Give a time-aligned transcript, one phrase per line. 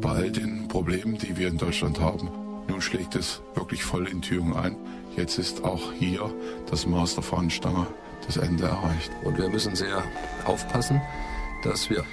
[0.00, 2.30] bei all den Problemen, die wir in Deutschland haben.
[2.68, 4.76] Nun schlägt es wirklich voll in Thüringen ein.
[5.16, 6.30] Jetzt ist auch hier
[6.68, 7.86] das Maß der Fahnenstange
[8.26, 9.10] das Ende erreicht.
[9.24, 10.02] Und wir müssen sehr
[10.44, 11.00] aufpassen,
[11.62, 12.04] dass wir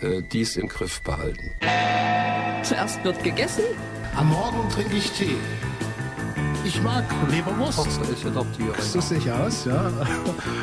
[0.00, 1.50] äh, dies im Griff behalten.
[2.62, 3.64] Zuerst wird gegessen.
[4.16, 5.36] Am Morgen trinke ich Tee.
[6.64, 7.88] Ich mag Leberwurst.
[8.12, 8.80] Ich adoptiere.
[8.80, 9.90] So sehe ich aus, ja.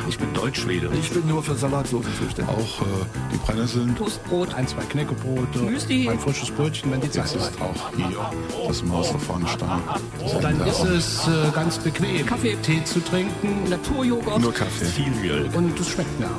[0.08, 0.90] Ich bin Deutschschwede.
[0.98, 2.54] Ich bin nur für Salatsoßen zuständig.
[2.54, 2.84] Auch äh,
[3.32, 3.94] die Brennnesseln.
[3.96, 4.54] Toastbrot.
[4.54, 5.58] Ein, zwei Knäckebrote.
[5.58, 6.08] Müsli.
[6.08, 7.34] Ein frisches Brötchen, wenn die Zeit ist.
[7.34, 8.30] ist auch hier
[8.66, 9.82] das Maß Fahnenstange
[10.22, 12.56] das Dann ist es äh, ganz bequem, Kaffee.
[12.62, 13.68] Tee zu trinken.
[13.68, 14.40] Naturjoghurt.
[14.40, 14.86] Nur Kaffee.
[14.86, 15.54] Viel Milch.
[15.54, 16.30] Und es schmeckt mir.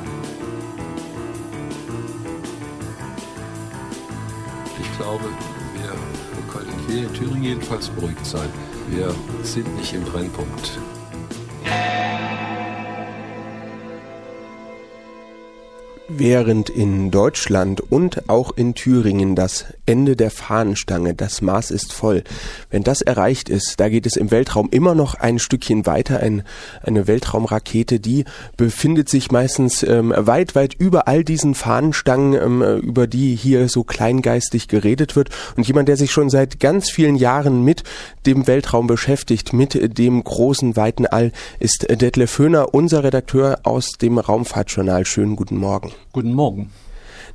[4.80, 5.24] Ich glaube,
[5.74, 8.48] wir können hier in Thüringen jedenfalls beruhigt sein.
[8.94, 10.78] Wir sind nicht im Brennpunkt.
[16.18, 22.22] Während in Deutschland und auch in Thüringen das Ende der Fahnenstange, das Maß ist voll,
[22.70, 26.20] wenn das erreicht ist, da geht es im Weltraum immer noch ein Stückchen weiter.
[26.20, 26.42] Ein,
[26.82, 28.24] eine Weltraumrakete, die
[28.58, 33.82] befindet sich meistens ähm, weit, weit über all diesen Fahnenstangen, ähm, über die hier so
[33.82, 35.30] kleingeistig geredet wird.
[35.56, 37.84] Und jemand, der sich schon seit ganz vielen Jahren mit
[38.26, 44.18] dem Weltraum beschäftigt, mit dem großen, weiten All, ist Detlef Höhner, unser Redakteur aus dem
[44.18, 45.06] Raumfahrtjournal.
[45.06, 45.92] Schönen guten Morgen.
[46.12, 46.70] Guten Morgen.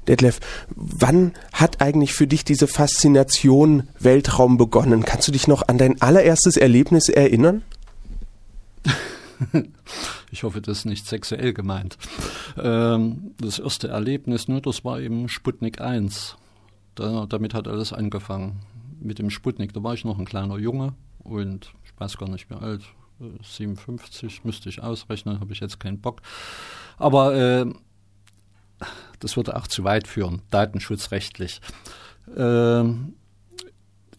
[0.07, 0.39] Detlef,
[0.75, 5.03] wann hat eigentlich für dich diese Faszination Weltraum begonnen?
[5.03, 7.63] Kannst du dich noch an dein allererstes Erlebnis erinnern?
[10.29, 11.97] Ich hoffe, das ist nicht sexuell gemeint.
[12.61, 16.35] Ähm, das erste Erlebnis, ne, das war eben Sputnik 1.
[16.95, 18.59] Da, damit hat alles angefangen.
[18.99, 22.49] Mit dem Sputnik, da war ich noch ein kleiner Junge und ich weiß gar nicht
[22.49, 22.81] mehr alt,
[23.21, 26.21] äh, 57 müsste ich ausrechnen, habe ich jetzt keinen Bock.
[26.97, 27.65] Aber äh,
[29.19, 31.61] das würde auch zu weit führen, datenschutzrechtlich.
[32.35, 33.13] Ähm,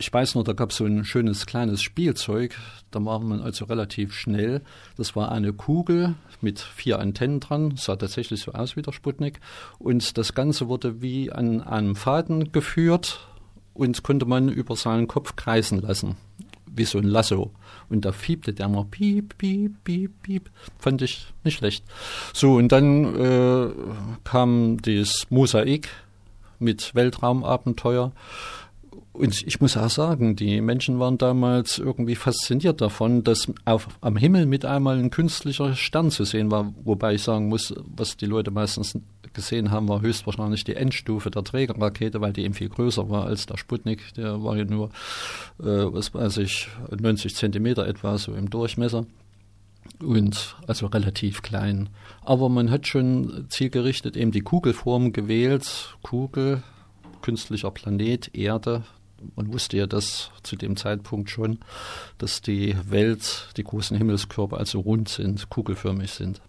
[0.01, 2.57] ich weiß noch, da gab es so ein schönes kleines Spielzeug,
[2.93, 4.63] da war man also relativ schnell.
[4.97, 9.41] Das war eine Kugel mit vier Antennen dran, sah tatsächlich so aus wie der Sputnik.
[9.79, 13.27] Und das Ganze wurde wie an einem Faden geführt
[13.75, 16.17] und konnte man über seinen Kopf kreisen lassen,
[16.67, 17.53] wie so ein Lasso.
[17.91, 20.51] Und da fiebte der mal piep, piep, piep, piep.
[20.79, 21.85] Fand ich nicht schlecht.
[22.35, 23.69] So, und dann äh,
[24.25, 25.89] kam das Mosaik
[26.59, 28.13] mit Weltraumabenteuer.
[29.13, 34.17] Und ich muss auch sagen, die Menschen waren damals irgendwie fasziniert davon, dass auf, am
[34.17, 36.73] Himmel mit einmal ein künstlicher Stern zu sehen war.
[36.85, 38.97] Wobei ich sagen muss, was die Leute meistens
[39.39, 43.47] gesehen haben, war höchstwahrscheinlich die Endstufe der Trägerrakete, weil die eben viel größer war als
[43.47, 44.13] der Sputnik.
[44.15, 44.89] Der war ja nur,
[45.61, 49.07] äh, was weiß ich, 90 Zentimeter etwa so im Durchmesser.
[50.01, 51.89] Und also relativ klein.
[52.25, 55.97] Aber man hat schon zielgerichtet eben die Kugelform gewählt.
[56.03, 56.63] Kugel,
[57.23, 58.83] künstlicher Planet, Erde.
[59.37, 61.59] Man wusste ja das zu dem Zeitpunkt schon,
[62.19, 66.41] dass die Welt, die großen Himmelskörper also rund sind, kugelförmig sind.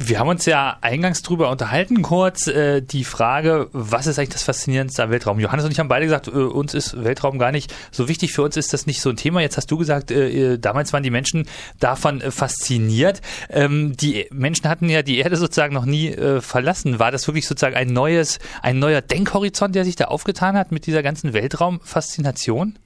[0.00, 4.44] Wir haben uns ja eingangs drüber unterhalten, kurz äh, die Frage, was ist eigentlich das
[4.44, 5.40] Faszinierendste am Weltraum?
[5.40, 8.42] Johannes und ich haben beide gesagt, äh, uns ist Weltraum gar nicht so wichtig, für
[8.42, 9.40] uns ist das nicht so ein Thema.
[9.40, 11.48] Jetzt hast du gesagt, äh, damals waren die Menschen
[11.80, 13.22] davon äh, fasziniert.
[13.50, 17.00] Ähm, die Menschen hatten ja die Erde sozusagen noch nie äh, verlassen.
[17.00, 20.86] War das wirklich sozusagen ein neues, ein neuer Denkhorizont, der sich da aufgetan hat mit
[20.86, 22.78] dieser ganzen Weltraumfaszination?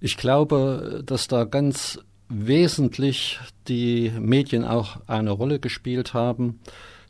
[0.00, 1.98] Ich glaube, dass da ganz
[2.28, 3.38] wesentlich
[3.68, 6.60] die Medien auch eine Rolle gespielt haben.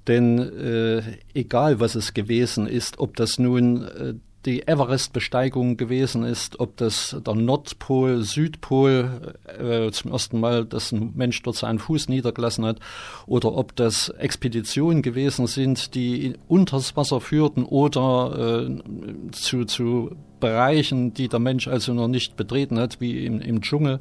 [0.07, 1.03] Denn äh,
[1.35, 4.15] egal was es gewesen ist, ob das nun äh,
[4.47, 11.13] die Everest-Besteigung gewesen ist, ob das der Nordpol, Südpol äh, zum ersten Mal, dass ein
[11.17, 12.79] Mensch dort seinen Fuß niedergelassen hat,
[13.27, 21.13] oder ob das Expeditionen gewesen sind, die unters Wasser führten oder äh, zu, zu Bereichen,
[21.13, 24.01] die der Mensch also noch nicht betreten hat, wie im, im Dschungel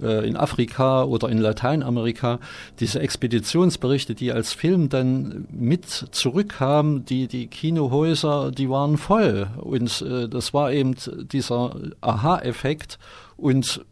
[0.00, 2.38] äh, in Afrika oder in Lateinamerika.
[2.80, 9.48] Diese Expeditionsberichte, die als Film dann mit zurückkamen, die, die Kinohäuser, die waren voll.
[9.60, 10.94] Und äh, das war eben
[11.32, 12.98] dieser Aha-Effekt.
[13.36, 13.84] Und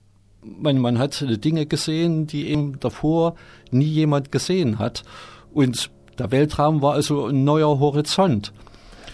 [0.43, 3.35] man, man hat Dinge gesehen, die eben davor
[3.71, 5.03] nie jemand gesehen hat.
[5.53, 8.53] Und der Weltraum war also ein neuer Horizont.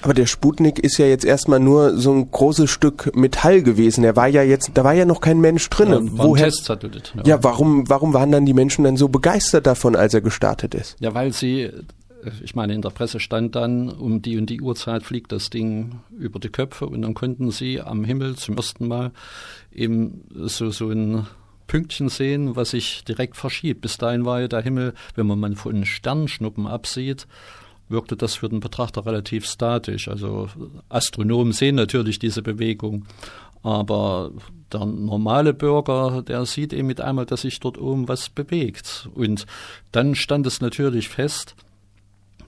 [0.03, 4.05] Aber der Sputnik ist ja jetzt erstmal nur so ein großes Stück Metall gewesen.
[4.05, 5.91] Er war ja jetzt, da war ja noch kein Mensch drin.
[5.91, 6.49] Ja, Woher?
[6.49, 7.23] Ja.
[7.25, 10.97] Ja, warum, warum waren dann die Menschen dann so begeistert davon, als er gestartet ist?
[11.01, 11.71] Ja, weil sie,
[12.43, 16.01] ich meine, in der Presse stand dann, um die und die Uhrzeit fliegt das Ding
[16.17, 19.11] über die Köpfe und dann konnten sie am Himmel zum ersten Mal
[19.73, 21.27] eben so, so ein
[21.67, 23.81] Pünktchen sehen, was sich direkt verschiebt.
[23.81, 27.27] Bis dahin war ja der Himmel, wenn man mal von Sternschnuppen absieht,
[27.89, 30.09] wirkte das für den Betrachter relativ statisch.
[30.09, 30.49] Also
[30.89, 33.07] Astronomen sehen natürlich diese Bewegung,
[33.63, 34.31] aber
[34.73, 39.09] der normale Bürger, der sieht eben mit einmal, dass sich dort oben was bewegt.
[39.15, 39.47] Und
[39.93, 41.55] dann stand es natürlich fest,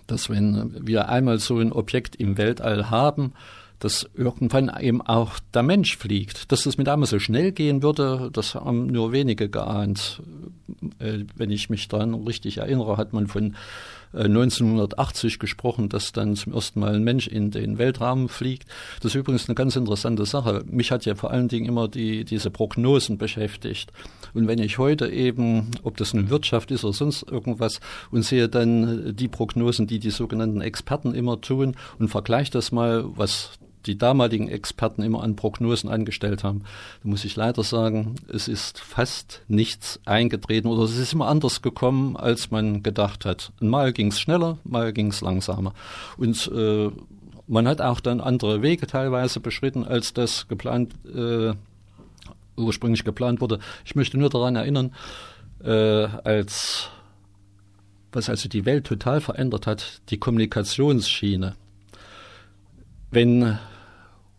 [0.07, 3.33] dass wenn wir einmal so ein Objekt im Weltall haben,
[3.81, 6.53] dass irgendwann eben auch der Mensch fliegt.
[6.53, 10.23] Dass es mit einmal so schnell gehen würde, das haben nur wenige geahnt.
[10.99, 13.57] Äh, wenn ich mich daran richtig erinnere, hat man von
[14.13, 18.69] 1980 äh, gesprochen, dass dann zum ersten Mal ein Mensch in den Weltraum fliegt.
[19.03, 20.65] Das ist übrigens eine ganz interessante Sache.
[20.67, 23.93] Mich hat ja vor allen Dingen immer die, diese Prognosen beschäftigt.
[24.35, 27.81] Und wenn ich heute eben, ob das eine Wirtschaft ist oder sonst irgendwas,
[28.11, 33.05] und sehe dann die Prognosen, die die sogenannten Experten immer tun und vergleiche das mal,
[33.17, 36.63] was die damaligen Experten immer an Prognosen angestellt haben.
[37.03, 41.63] Da muss ich leider sagen, es ist fast nichts eingetreten oder es ist immer anders
[41.63, 43.53] gekommen, als man gedacht hat.
[43.61, 45.75] Mal ging es schneller, mal ging es langsamer.
[46.17, 46.91] Und äh,
[47.47, 51.53] man hat auch dann andere Wege teilweise beschritten, als das geplant, äh,
[52.57, 53.59] ursprünglich geplant wurde.
[53.85, 54.93] Ich möchte nur daran erinnern,
[55.65, 56.91] äh, als
[58.13, 61.55] was also die Welt total verändert hat, die Kommunikationsschiene.
[63.11, 63.59] Wenn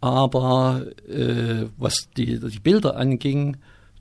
[0.00, 3.56] aber äh, was die, die Bilder anging,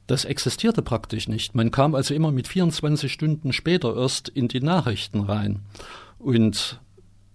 [0.07, 1.55] das existierte praktisch nicht.
[1.55, 5.61] Man kam also immer mit 24 Stunden später erst in die Nachrichten rein.
[6.19, 6.79] Und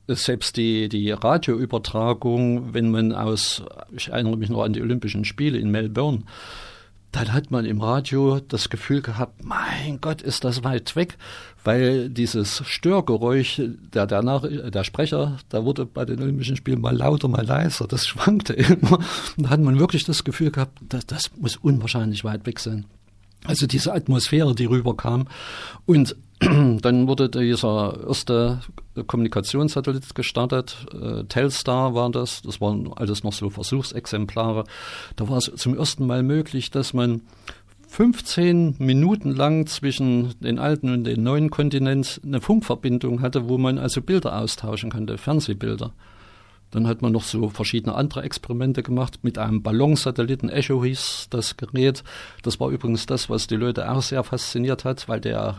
[0.08, 3.62] selbst die, die Radioübertragung, wenn man aus,
[3.92, 6.22] ich erinnere mich noch an die Olympischen Spiele in Melbourne,
[7.12, 11.16] dann hat man im Radio das Gefühl gehabt, mein Gott, ist das weit weg,
[11.64, 13.62] weil dieses Störgeräusch
[13.94, 17.86] der, der, Nach der Sprecher, da wurde bei den Olympischen Spielen mal lauter, mal leiser,
[17.86, 18.98] das schwankte immer.
[19.36, 22.84] Und da hat man wirklich das Gefühl gehabt, das, das muss unwahrscheinlich weit weg sein.
[23.44, 25.28] Also diese Atmosphäre, die rüberkam.
[25.86, 28.60] Und dann wurde dieser erste
[29.06, 30.86] Kommunikationssatellit gestartet.
[30.92, 32.42] Äh, Telstar war das.
[32.42, 34.64] Das waren alles noch so Versuchsexemplare.
[35.16, 37.22] Da war es zum ersten Mal möglich, dass man
[37.88, 43.78] 15 Minuten lang zwischen den alten und den neuen Kontinent eine Funkverbindung hatte, wo man
[43.78, 45.92] also Bilder austauschen konnte, Fernsehbilder.
[46.70, 50.50] Dann hat man noch so verschiedene andere Experimente gemacht mit einem Ballonsatelliten.
[50.50, 52.04] Echo hieß das Gerät.
[52.42, 55.56] Das war übrigens das, was die Leute auch sehr fasziniert hat, weil der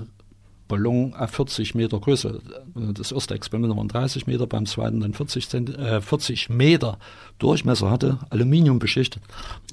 [0.70, 2.42] Ballon 40 Meter Größe.
[2.76, 6.98] Das erste Experiment waren 30 Meter, beim zweiten dann 40, Zent äh, 40 Meter
[7.40, 9.24] Durchmesser hatte, Aluminium beschichtet.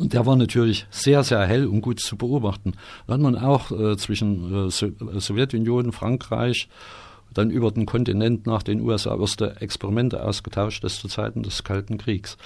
[0.01, 2.73] Und der war natürlich sehr, sehr hell und gut zu beobachten.
[3.07, 4.71] Da hat man auch äh, zwischen äh,
[5.21, 6.69] Sowjetunion, Frankreich
[7.37, 11.99] dann über den Kontinent nach den USA erste Experimente ausgetauscht, das zu Zeiten des Kalten
[11.99, 12.39] Kriegs.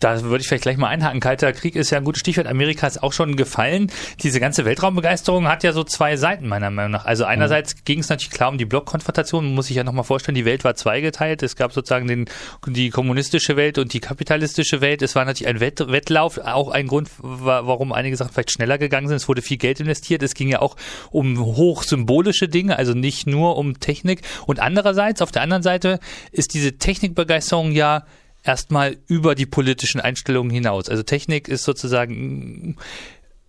[0.00, 1.20] Da würde ich vielleicht gleich mal einhaken.
[1.20, 2.46] Kalter Krieg ist ja ein gutes Stichwort.
[2.46, 3.90] Amerika ist auch schon gefallen.
[4.22, 7.06] Diese ganze Weltraumbegeisterung hat ja so zwei Seiten, meiner Meinung nach.
[7.06, 7.80] Also einerseits mhm.
[7.84, 9.44] ging es natürlich klar um die Blockkonfrontation.
[9.44, 11.42] Man muss sich ja nochmal vorstellen, die Welt war zweigeteilt.
[11.42, 12.26] Es gab sozusagen den,
[12.66, 15.02] die kommunistische Welt und die kapitalistische Welt.
[15.02, 16.38] Es war natürlich ein Wett Wettlauf.
[16.38, 19.16] Auch ein Grund, warum einige Sachen vielleicht schneller gegangen sind.
[19.16, 20.22] Es wurde viel Geld investiert.
[20.22, 20.76] Es ging ja auch
[21.10, 24.22] um hochsymbolische Dinge, also nicht nur um Technik.
[24.46, 26.00] Und andererseits, auf der anderen Seite,
[26.32, 28.04] ist diese Technikbegeisterung ja
[28.46, 30.88] erstmal über die politischen Einstellungen hinaus.
[30.88, 32.76] Also Technik ist sozusagen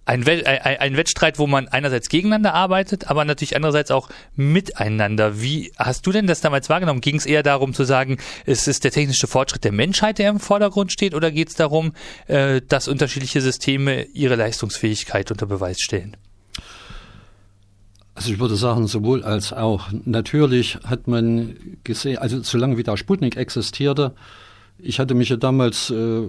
[0.07, 5.41] ein, Wettstreit, wo man einerseits gegeneinander arbeitet, aber natürlich andererseits auch miteinander.
[5.41, 7.01] Wie hast du denn das damals wahrgenommen?
[7.01, 10.39] Ging es eher darum zu sagen, es ist der technische Fortschritt der Menschheit, der im
[10.39, 11.91] Vordergrund steht, oder geht es darum,
[12.27, 16.15] äh, dass unterschiedliche Systeme ihre Leistungsfähigkeit unter Beweis stellen?
[18.15, 19.89] Also ich würde sagen, sowohl als auch.
[20.05, 24.15] Natürlich hat man gesehen, also solange wie der Sputnik existierte,
[24.79, 26.27] ich hatte mich ja damals äh,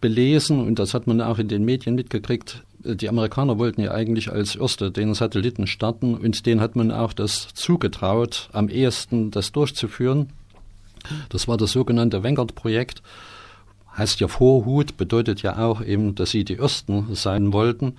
[0.00, 2.62] belesen und das hat man auch in den Medien mitgekriegt.
[2.78, 7.12] Die Amerikaner wollten ja eigentlich als Erste den Satelliten starten und denen hat man auch
[7.12, 10.30] das zugetraut, am ehesten das durchzuführen.
[11.28, 13.02] Das war das sogenannte Vanguard-Projekt.
[13.96, 17.94] Heißt ja Vorhut, bedeutet ja auch eben, dass sie die Ersten sein wollten.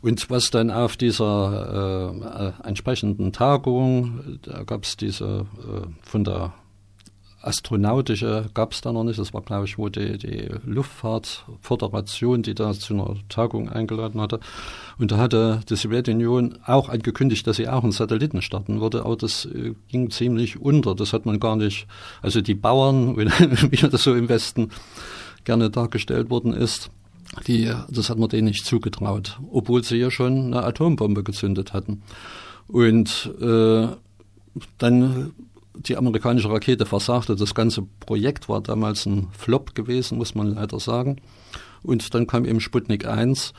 [0.00, 6.54] Und was dann auf dieser äh, entsprechenden Tagung, da gab es diese äh, von der
[7.42, 9.18] astronautische gab es da noch nicht.
[9.18, 14.40] Das war, glaube ich, wo die, die Luftfahrtföderation, die da zu einer Tagung eingeladen hatte.
[14.98, 19.16] Und da hatte die Sowjetunion auch angekündigt, dass sie auch einen Satelliten starten würde, aber
[19.16, 20.94] das äh, ging ziemlich unter.
[20.94, 21.86] Das hat man gar nicht,
[22.22, 23.16] also die Bauern,
[23.70, 24.70] wie das so im Westen
[25.44, 26.90] gerne dargestellt worden ist,
[27.46, 32.02] die, das hat man denen nicht zugetraut, obwohl sie ja schon eine Atombombe gezündet hatten.
[32.68, 33.88] Und äh,
[34.78, 35.32] dann
[35.74, 37.36] die amerikanische Rakete versagte.
[37.36, 41.16] Das ganze Projekt war damals ein Flop gewesen, muss man leider sagen.
[41.82, 43.52] Und dann kam eben Sputnik 1.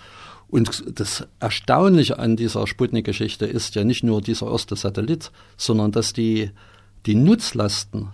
[0.47, 6.13] Und das Erstaunliche an dieser Sputnik-Geschichte ist ja nicht nur dieser erste Satellit, sondern dass
[6.13, 6.51] die,
[7.05, 8.09] die Nutzlasten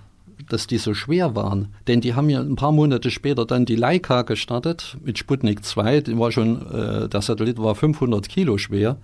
[0.47, 1.73] dass die so schwer waren.
[1.87, 6.01] Denn die haben ja ein paar Monate später dann die Leica gestartet mit Sputnik 2.
[6.01, 8.97] Die war schon, äh, der Satellit war 500 Kilo schwer.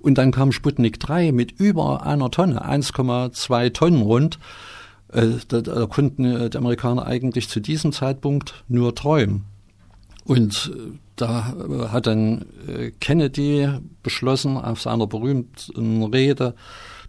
[0.00, 4.38] Und dann kam Sputnik 3 mit über einer Tonne, 1,2 Tonnen rund.
[5.12, 9.44] Äh, da, konnten äh, die Amerikaner eigentlich zu diesem Zeitpunkt nur träumen.
[10.24, 11.54] Und äh, da
[11.92, 12.46] hat dann
[12.98, 13.68] Kennedy
[14.02, 16.54] beschlossen auf seiner berühmten Rede,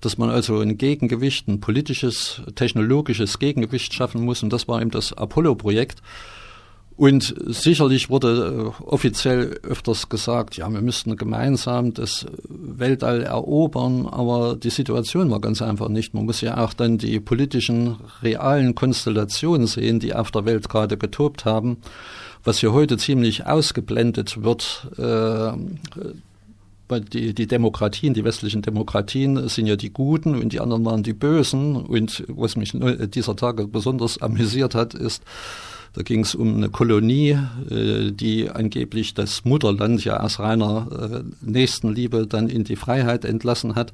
[0.02, 4.44] dass man also ein Gegengewicht, ein politisches, technologisches Gegengewicht schaffen muss.
[4.44, 6.02] Und das war eben das Apollo-Projekt.
[7.02, 14.56] Und sicherlich wurde äh, offiziell öfters gesagt, ja, wir müssten gemeinsam das Weltall erobern, aber
[14.56, 16.14] die Situation war ganz einfach nicht.
[16.14, 20.96] Man muss ja auch dann die politischen, realen Konstellationen sehen, die auf der Welt gerade
[20.96, 21.78] getobt haben,
[22.44, 24.88] was hier heute ziemlich ausgeblendet wird.
[25.00, 25.54] Äh,
[26.88, 31.02] weil die, die Demokratien, die westlichen Demokratien sind ja die Guten und die anderen waren
[31.02, 31.78] die Bösen.
[31.78, 35.24] Und was mich dieser Tage besonders amüsiert hat, ist,
[35.94, 37.38] da ging es um eine Kolonie,
[37.70, 43.76] äh, die angeblich das Mutterland ja aus reiner äh, Nächstenliebe dann in die Freiheit entlassen
[43.76, 43.92] hat.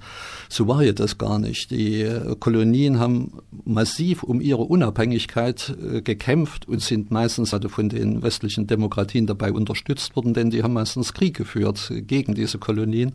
[0.47, 1.71] So war ja das gar nicht.
[1.71, 8.21] Die äh, Kolonien haben massiv um ihre Unabhängigkeit gekämpft und sind meistens also von den
[8.21, 13.13] westlichen Demokratien dabei unterstützt worden, denn die haben meistens Krieg geführt gegen diese Kolonien.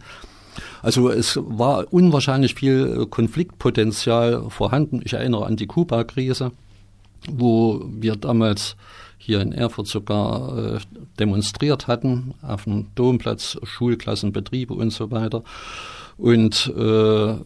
[0.83, 5.01] Also es war unwahrscheinlich viel Konfliktpotenzial vorhanden.
[5.05, 6.53] Ich erinnere an die Kuba-Krise
[7.31, 8.76] wo wir damals
[9.19, 10.79] hier in Erfurt sogar äh,
[11.19, 15.45] demonstriert hatten, auf dem Domplatz, Schulklassen, Betriebe und so weiter.
[16.17, 17.37] Und äh,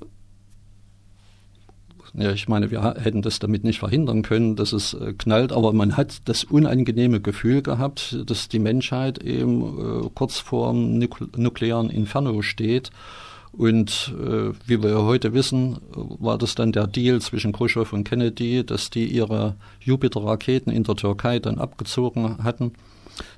[2.19, 5.75] ja, ich meine, wir hätten das damit nicht verhindern können, dass es äh, knallt, aber
[5.75, 10.99] man hat das unangenehme Gefühl gehabt, dass die Menschheit eben äh, kurz vor dem
[11.37, 12.91] nuklearen Inferno steht
[13.57, 18.65] und äh, wie wir heute wissen, war das dann der Deal zwischen Khrushchev und Kennedy,
[18.65, 22.73] dass die ihre Jupiter-Raketen in der Türkei dann abgezogen hatten.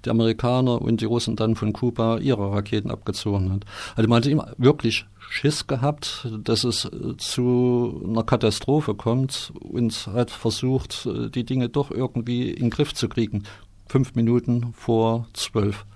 [0.04, 3.64] Die Amerikaner und die Russen dann von Kuba ihre Raketen abgezogen hat.
[3.94, 10.32] Also man hat immer wirklich Schiss gehabt, dass es zu einer Katastrophe kommt und hat
[10.32, 13.44] versucht, die Dinge doch irgendwie in den Griff zu kriegen.
[13.86, 15.86] Fünf Minuten vor zwölf.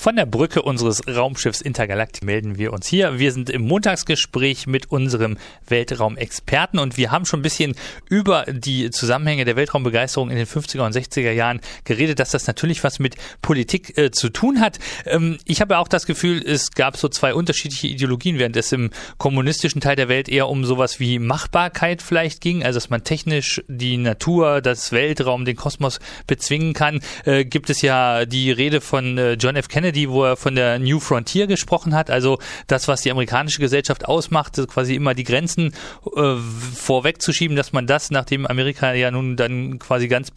[0.00, 3.18] Von der Brücke unseres Raumschiffs Intergalactic melden wir uns hier.
[3.18, 5.36] Wir sind im Montagsgespräch mit unserem
[5.68, 7.74] Weltraumexperten und wir haben schon ein bisschen
[8.08, 12.82] über die Zusammenhänge der Weltraumbegeisterung in den 50er und 60er Jahren geredet, dass das natürlich
[12.82, 14.78] was mit Politik äh, zu tun hat.
[15.04, 18.88] Ähm, ich habe auch das Gefühl, es gab so zwei unterschiedliche Ideologien, während es im
[19.18, 23.60] kommunistischen Teil der Welt eher um sowas wie Machbarkeit vielleicht ging, also dass man technisch
[23.68, 29.18] die Natur, das Weltraum, den Kosmos bezwingen kann, äh, gibt es ja die Rede von
[29.18, 29.68] äh, John F.
[29.68, 33.60] Kennedy Kennedy, wo er von der New Frontier gesprochen hat, also das, was die amerikanische
[33.60, 35.72] Gesellschaft ausmacht, quasi immer die Grenzen
[36.14, 40.30] äh, vorwegzuschieben, dass man das, nachdem Amerika ja nun dann quasi ganz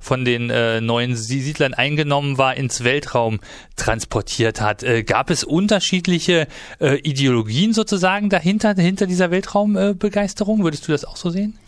[0.00, 3.40] von den äh, neuen Siedlern eingenommen war, ins Weltraum
[3.76, 4.82] transportiert hat.
[4.82, 6.46] Äh, gab es unterschiedliche
[6.78, 10.62] äh, Ideologien sozusagen dahinter, hinter dieser Weltraumbegeisterung?
[10.62, 11.58] Würdest du das auch so sehen?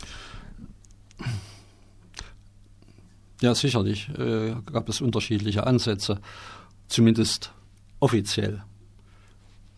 [3.41, 6.19] Ja, sicherlich äh, gab es unterschiedliche Ansätze
[6.93, 7.51] zumindest
[7.99, 8.63] offiziell.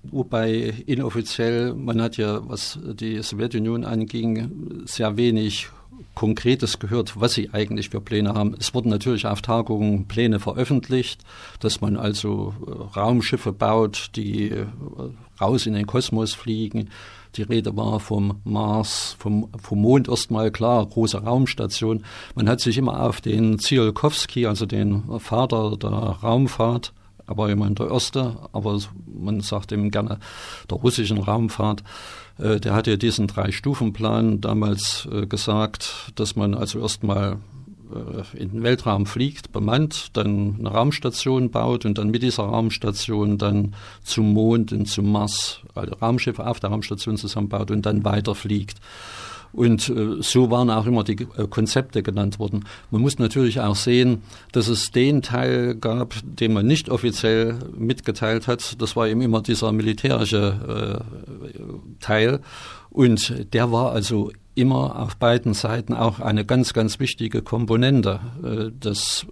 [0.04, 5.70] Wobei inoffiziell, man hat ja, was die Sowjetunion anging, sehr wenig
[6.14, 8.56] Konkretes gehört, was sie eigentlich für Pläne haben.
[8.60, 11.24] Es wurden natürlich auf Tagungen Pläne veröffentlicht,
[11.60, 14.66] dass man also äh, Raumschiffe baut, die äh,
[15.40, 16.90] raus in den Kosmos fliegen.
[17.36, 22.06] Die Rede war vom Mars, vom, vom Mond erstmal klar, große Raumstation.
[22.34, 26.94] Man hat sich immer auf den Tsiolkovsky, also den Vater der Raumfahrt,
[27.28, 30.20] aber immerhin der erste, aber man sagt ihm gerne
[30.70, 31.84] der russischen Raumfahrt,
[32.38, 37.38] äh, der hat ja diesen Drei-Stufen-Plan damals äh, gesagt, dass man also erstmal
[37.94, 43.38] äh, in den Weltraum fliegt, bemannt, dann eine Raumstation baut und dann mit dieser Raumstation
[43.38, 48.80] dann zum Mond und zum Mars, also Raumschiffe auf der Raumstation zusammenbaut und dann weiterfliegt.
[49.56, 52.66] Und äh, so waren auch immer die äh, Konzepte genannt worden.
[52.92, 54.22] Man muss natürlich auch sehen,
[54.52, 58.82] dass es den Teil gab, den man nicht offiziell mitgeteilt hat.
[58.82, 62.42] Das war eben immer dieser militärische äh, Teil.
[62.90, 68.20] Und der war also immer auf beiden Seiten auch eine ganz, ganz wichtige Komponente.
[68.80, 69.26] Das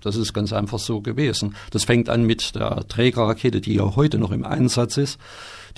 [0.00, 1.54] das ist ganz einfach so gewesen.
[1.70, 5.18] Das fängt an mit der Trägerrakete, die ja heute noch im Einsatz ist.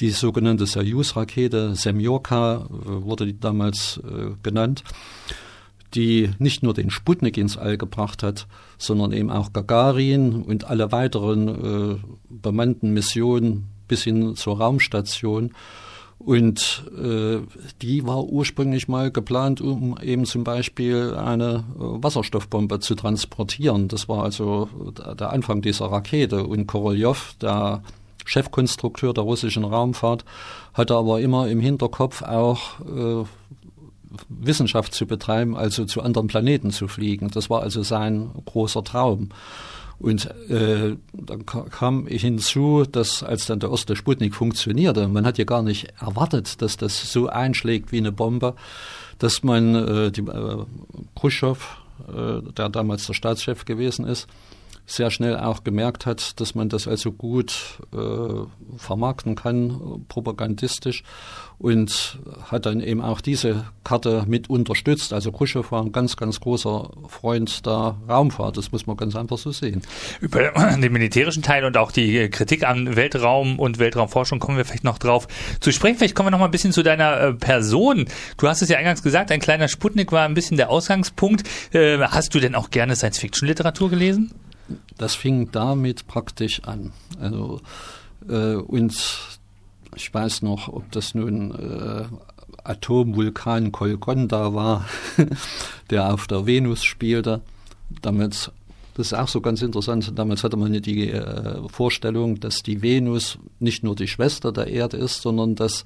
[0.00, 4.84] Die sogenannte Soyuz-Rakete, Semyorka äh, wurde die damals äh, genannt,
[5.94, 10.92] die nicht nur den Sputnik ins All gebracht hat, sondern eben auch Gagarin und alle
[10.92, 11.96] weiteren äh,
[12.28, 15.52] bemannten Missionen bis hin zur Raumstation.
[16.18, 17.38] Und äh,
[17.80, 23.88] die war ursprünglich mal geplant, um eben zum Beispiel eine äh, Wasserstoffbombe zu transportieren.
[23.88, 24.68] Das war also
[25.18, 26.44] der Anfang dieser Rakete.
[26.44, 27.82] Und Korolev, der
[28.28, 30.24] Chefkonstrukteur der russischen Raumfahrt,
[30.74, 33.24] hatte aber immer im Hinterkopf auch äh,
[34.28, 37.30] Wissenschaft zu betreiben, also zu anderen Planeten zu fliegen.
[37.30, 39.30] Das war also sein großer Traum.
[39.98, 45.44] Und äh, dann kam hinzu, dass als dann der erste Sputnik funktionierte, man hat ja
[45.44, 48.54] gar nicht erwartet, dass das so einschlägt wie eine Bombe,
[49.18, 50.64] dass man äh, die, äh,
[51.18, 51.60] Khrushchev,
[52.08, 54.28] äh, der damals der Staatschef gewesen ist,
[54.88, 61.04] sehr schnell auch gemerkt hat, dass man das also gut äh, vermarkten kann, propagandistisch,
[61.58, 62.18] und
[62.50, 65.12] hat dann eben auch diese Karte mit unterstützt.
[65.12, 69.38] Also Khrushchev war ein ganz, ganz großer Freund der Raumfahrt, das muss man ganz einfach
[69.38, 69.82] so sehen.
[70.20, 74.84] Über den militärischen Teil und auch die Kritik an Weltraum und Weltraumforschung kommen wir vielleicht
[74.84, 75.28] noch drauf
[75.60, 75.98] zu sprechen.
[75.98, 78.06] Vielleicht kommen wir noch mal ein bisschen zu deiner äh, Person.
[78.38, 81.46] Du hast es ja eingangs gesagt, ein kleiner Sputnik war ein bisschen der Ausgangspunkt.
[81.74, 84.32] Äh, hast du denn auch gerne Science-Fiction-Literatur gelesen?
[84.96, 86.92] Das fing damit praktisch an.
[87.20, 87.60] Also
[88.28, 89.40] äh, uns,
[89.94, 92.04] ich weiß noch, ob das nun äh,
[92.64, 94.86] Atomvulkan Kolkonda war,
[95.90, 97.40] der auf der Venus spielte.
[98.02, 98.50] Damals,
[98.94, 103.38] das ist auch so ganz interessant, damals hatte man die äh, Vorstellung, dass die Venus
[103.58, 105.84] nicht nur die Schwester der Erde ist, sondern dass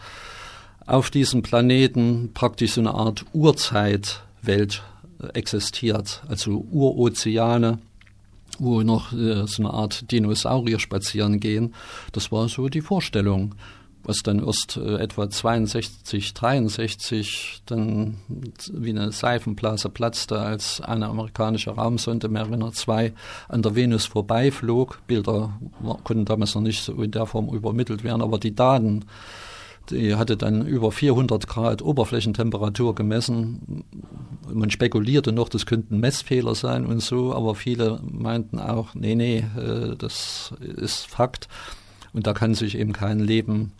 [0.87, 4.83] auf diesem Planeten praktisch so eine Art Urzeitwelt
[5.23, 7.79] äh, existiert, also Urozeane
[8.59, 11.75] wo noch äh, so eine Art Dinosaurier spazieren gehen.
[12.13, 13.55] Das war so die Vorstellung,
[14.05, 18.19] was dann erst äh, etwa 62, 63 dann
[18.73, 23.13] wie eine Seifenblase platzte, als eine amerikanische Raumsonde Mariner 2
[23.49, 25.01] an der Venus vorbeiflog.
[25.07, 25.59] Bilder
[26.05, 29.05] konnten damals noch nicht so in der Form übermittelt werden, aber die Daten
[29.91, 33.85] die hatte dann über 400 Grad Oberflächentemperatur gemessen.
[34.53, 39.45] Man spekulierte noch, das könnten Messfehler sein und so, aber viele meinten auch, nee, nee,
[39.57, 41.49] äh, das ist Fakt.
[42.13, 43.73] Und da kann sich eben kein Leben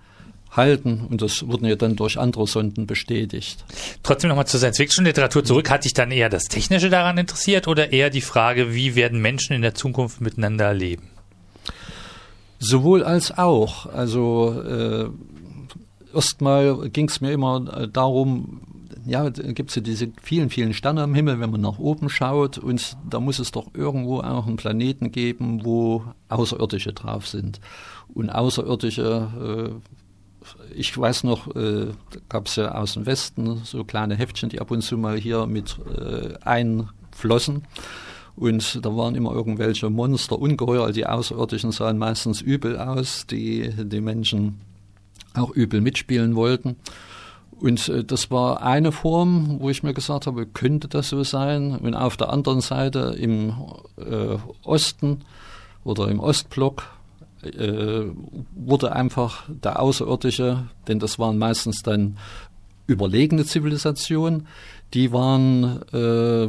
[0.51, 3.65] halten und das wurden ja dann durch andere Sonden bestätigt.
[4.03, 5.71] Trotzdem nochmal zur Science-Fiction-Literatur zurück.
[5.71, 9.55] Hat dich dann eher das Technische daran interessiert oder eher die Frage, wie werden Menschen
[9.55, 11.09] in der Zukunft miteinander leben?
[12.59, 13.87] Sowohl als auch.
[13.87, 15.09] Also äh,
[16.15, 18.61] erstmal ging es mir immer äh, darum,
[19.07, 22.59] ja, gibt es ja diese vielen, vielen Sterne am Himmel, wenn man nach oben schaut
[22.59, 27.61] und da muss es doch irgendwo auch einen Planeten geben, wo Außerirdische drauf sind.
[28.15, 31.89] Und Außerirdische, äh, ich weiß noch, äh,
[32.29, 35.47] gab es ja aus dem Westen so kleine Heftchen, die ab und zu mal hier
[35.47, 37.63] mit äh, einflossen.
[38.35, 44.01] Und da waren immer irgendwelche Monster, Ungeheuer, die Außerirdischen sahen meistens übel aus, die die
[44.01, 44.61] Menschen
[45.35, 46.77] auch übel mitspielen wollten.
[47.61, 51.77] Und äh, das war eine Form, wo ich mir gesagt habe, könnte das so sein?
[51.77, 53.55] Und auf der anderen Seite im
[53.97, 55.21] äh, Osten
[55.85, 56.85] oder im Ostblock
[57.43, 58.03] äh,
[58.55, 62.19] wurde einfach der Außerirdische, denn das waren meistens dann
[62.87, 64.47] überlegene Zivilisationen,
[64.95, 66.49] die waren, äh,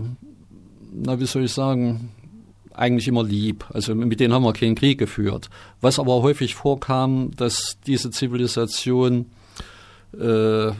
[0.93, 2.09] na wie soll ich sagen,
[2.75, 3.65] eigentlich immer lieb.
[3.73, 5.49] Also mit denen haben wir keinen Krieg geführt.
[5.81, 9.27] Was aber häufig vorkam, dass diese Zivilisation,
[10.19, 10.71] äh,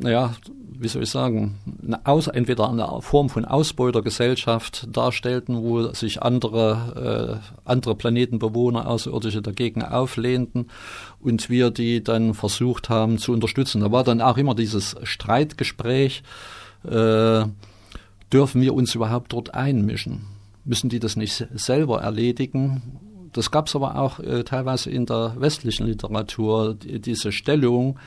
[0.00, 0.34] naja,
[0.76, 7.40] wie soll ich sagen, eine Aus, entweder eine Form von Ausbeutergesellschaft darstellten, wo sich andere,
[7.40, 10.66] äh, andere Planetenbewohner, Außerirdische dagegen auflehnten
[11.20, 13.80] und wir die dann versucht haben zu unterstützen.
[13.80, 16.22] Da war dann auch immer dieses Streitgespräch,
[16.84, 17.44] äh,
[18.32, 20.33] dürfen wir uns überhaupt dort einmischen?
[20.64, 22.82] Müssen die das nicht selber erledigen.
[23.32, 27.98] Das gab es aber auch äh, teilweise in der westlichen Literatur, die, diese Stellung,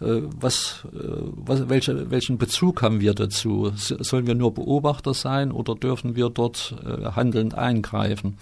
[0.00, 0.98] äh, was, äh,
[1.34, 3.72] was, welche, welchen Bezug haben wir dazu?
[3.74, 8.38] Sollen wir nur Beobachter sein oder dürfen wir dort äh, handelnd eingreifen?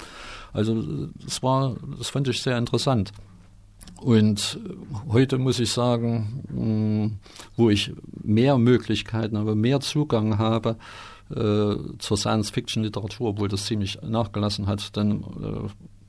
[0.53, 3.13] Also das war, das fand ich sehr interessant.
[4.01, 4.59] Und
[5.09, 7.11] heute muss ich sagen, mh,
[7.57, 10.77] wo ich mehr Möglichkeiten habe, mehr Zugang habe,
[11.31, 15.69] äh, zur Science-Fiction-Literatur, obwohl das ziemlich nachgelassen hat, dann äh,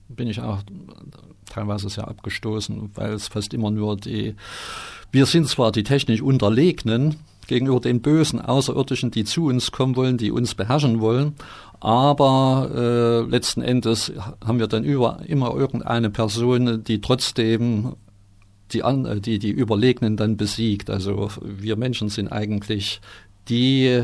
[0.09, 0.59] bin ich auch
[1.49, 4.35] teilweise sehr abgestoßen, weil es fast immer nur die,
[5.11, 7.15] wir sind zwar die technisch Unterlegenen
[7.47, 11.35] gegenüber den bösen Außerirdischen, die zu uns kommen wollen, die uns beherrschen wollen,
[11.79, 14.11] Aber äh, letzten Endes
[14.43, 17.95] haben wir dann über, immer irgendeine Person, die trotzdem
[18.71, 20.89] die, an, die, die Überlegenen dann besiegt.
[20.89, 23.01] Also wir Menschen sind eigentlich
[23.49, 24.03] die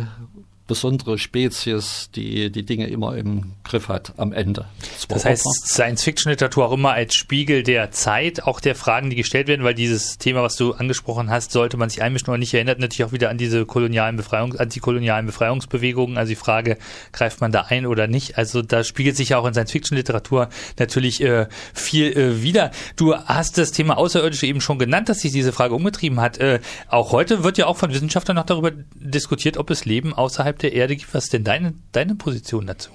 [0.68, 4.66] besondere Spezies, die die Dinge immer im Griff hat am Ende.
[5.10, 9.66] Das heißt, Science-Fiction-Literatur auch immer als Spiegel der Zeit, auch der Fragen, die gestellt werden,
[9.66, 13.04] weil dieses Thema, was du angesprochen hast, sollte man sich einmischen oder nicht, erinnert natürlich
[13.04, 16.18] auch wieder an diese kolonialen Befreiungs-, antikolonialen Befreiungsbewegungen.
[16.18, 16.78] Also die Frage,
[17.12, 18.38] greift man da ein oder nicht?
[18.38, 22.72] Also da spiegelt sich ja auch in Science-Fiction-Literatur natürlich äh, viel äh, wieder.
[22.96, 26.38] Du hast das Thema Außerirdische eben schon genannt, dass sich diese Frage umgetrieben hat.
[26.38, 30.51] Äh, auch heute wird ja auch von Wissenschaftlern noch darüber diskutiert, ob es Leben außerhalb
[30.60, 31.14] der Erde gibt.
[31.14, 32.90] Was ist denn deine, deine Position dazu?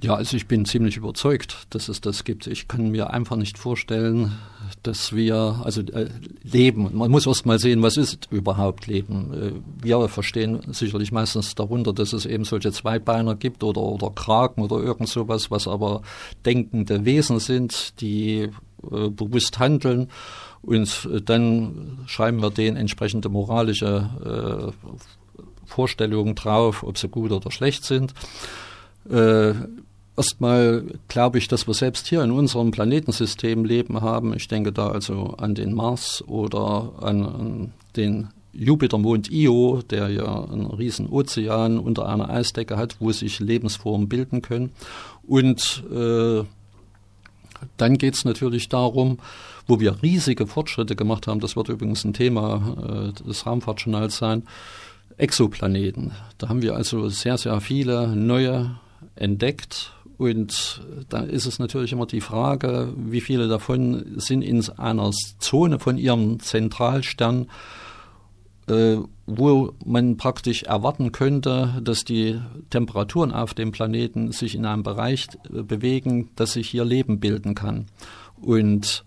[0.00, 2.46] Ja, also ich bin ziemlich überzeugt, dass es das gibt.
[2.46, 4.38] Ich kann mir einfach nicht vorstellen,
[4.84, 6.08] dass wir also äh,
[6.44, 6.96] leben.
[6.96, 9.34] Man muss erst mal sehen, was ist überhaupt Leben.
[9.34, 14.62] Äh, wir verstehen sicherlich meistens darunter, dass es eben solche Zweibeiner gibt oder oder Kraken
[14.62, 16.02] oder irgend sowas, was aber
[16.46, 18.50] denkende Wesen sind, die
[18.92, 20.08] äh, bewusst handeln
[20.62, 24.88] und äh, dann schreiben wir denen entsprechende moralische äh,
[25.68, 28.14] Vorstellungen drauf, ob sie gut oder schlecht sind.
[29.08, 29.54] Äh,
[30.18, 34.34] Erstmal glaube ich, dass wir selbst hier in unserem Planetensystem Leben haben.
[34.34, 40.42] Ich denke da also an den Mars oder an, an den Jupitermond Io, der ja
[40.42, 44.72] einen riesen Ozean unter einer Eisdecke hat, wo sich Lebensformen bilden können.
[45.24, 46.42] Und äh,
[47.76, 49.18] dann geht es natürlich darum,
[49.68, 54.42] wo wir riesige Fortschritte gemacht haben, das wird übrigens ein Thema äh, des Raumfahrtjournals sein,
[55.18, 56.12] Exoplaneten.
[56.38, 58.78] Da haben wir also sehr, sehr viele neue
[59.14, 59.92] entdeckt.
[60.16, 65.78] Und da ist es natürlich immer die Frage, wie viele davon sind in einer Zone
[65.78, 67.46] von ihrem Zentralstern,
[68.68, 74.82] äh, wo man praktisch erwarten könnte, dass die Temperaturen auf dem Planeten sich in einem
[74.82, 77.86] Bereich äh, bewegen, dass sich hier Leben bilden kann.
[78.40, 79.04] Und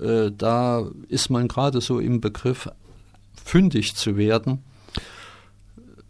[0.00, 2.68] äh, da ist man gerade so im Begriff,
[3.44, 4.64] fündig zu werden.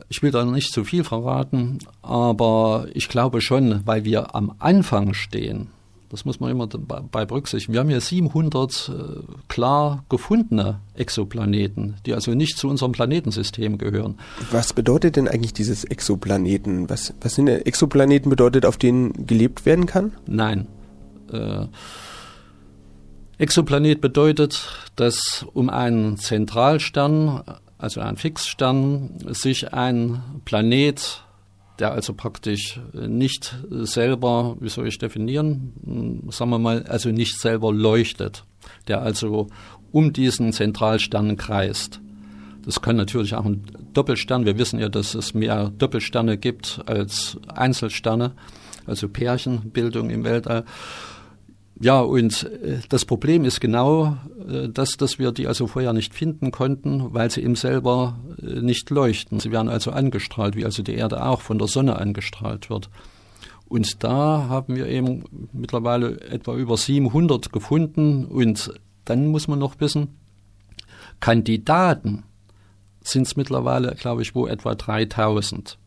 [0.09, 5.14] Ich will da nicht zu viel verraten, aber ich glaube schon, weil wir am Anfang
[5.14, 5.69] stehen,
[6.09, 7.73] das muss man immer bei berücksichtigen.
[7.73, 14.16] Wir haben ja 700 äh, klar gefundene Exoplaneten, die also nicht zu unserem Planetensystem gehören.
[14.53, 16.88] Was bedeutet denn eigentlich dieses Exoplaneten?
[16.88, 20.12] Was, was sind denn Exoplaneten bedeutet, auf denen gelebt werden kann?
[20.27, 20.69] Nein.
[21.33, 21.66] Äh,
[23.38, 27.42] Exoplanet bedeutet, dass um einen Zentralstern
[27.79, 31.23] also ein Fixstern, sich ein Planet,
[31.79, 37.73] der also praktisch nicht selber, wie soll ich definieren, sagen wir mal, also nicht selber
[37.73, 38.45] leuchtet,
[38.89, 39.49] der also
[39.93, 42.01] um diesen Zentralstern kreist.
[42.65, 43.62] Das kann natürlich auch ein
[43.93, 44.45] Doppelstern.
[44.45, 48.33] Wir wissen ja, dass es mehr Doppelsterne gibt als Einzelsterne,
[48.87, 50.65] also Pärchenbildung im Weltall.
[51.79, 54.17] Ja, und äh, das Problem ist genau,
[54.49, 58.62] äh, dass, dass wir die also vorher nicht finden konnten, weil sie eben selber äh,
[58.62, 59.41] nicht leuchten.
[59.41, 62.89] Sie werden also angestrahlt, wie also die Erde auch von der Sonne angestrahlt wird.
[63.69, 68.25] Und da haben wir eben mittlerweile etwa über 700 gefunden.
[68.25, 68.73] Und
[69.05, 70.17] dann muss man noch wissen,
[71.21, 72.25] Kandidaten
[73.03, 75.79] sind es mittlerweile, glaube ich, wo etwa 3000.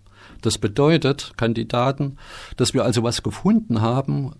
[0.42, 2.18] Das bedeutet, Kandidaten,
[2.58, 4.34] dass wir also was gefunden haben,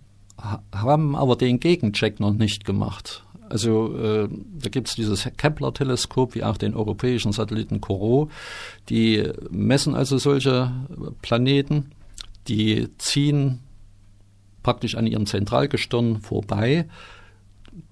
[0.74, 3.24] haben aber den Gegencheck noch nicht gemacht.
[3.48, 8.30] Also äh, da es dieses Kepler-Teleskop wie auch den europäischen Satelliten Corot.
[8.88, 10.70] Die messen also solche
[11.20, 11.90] Planeten,
[12.46, 13.58] die ziehen
[14.62, 16.86] praktisch an ihrem Zentralgestirn vorbei,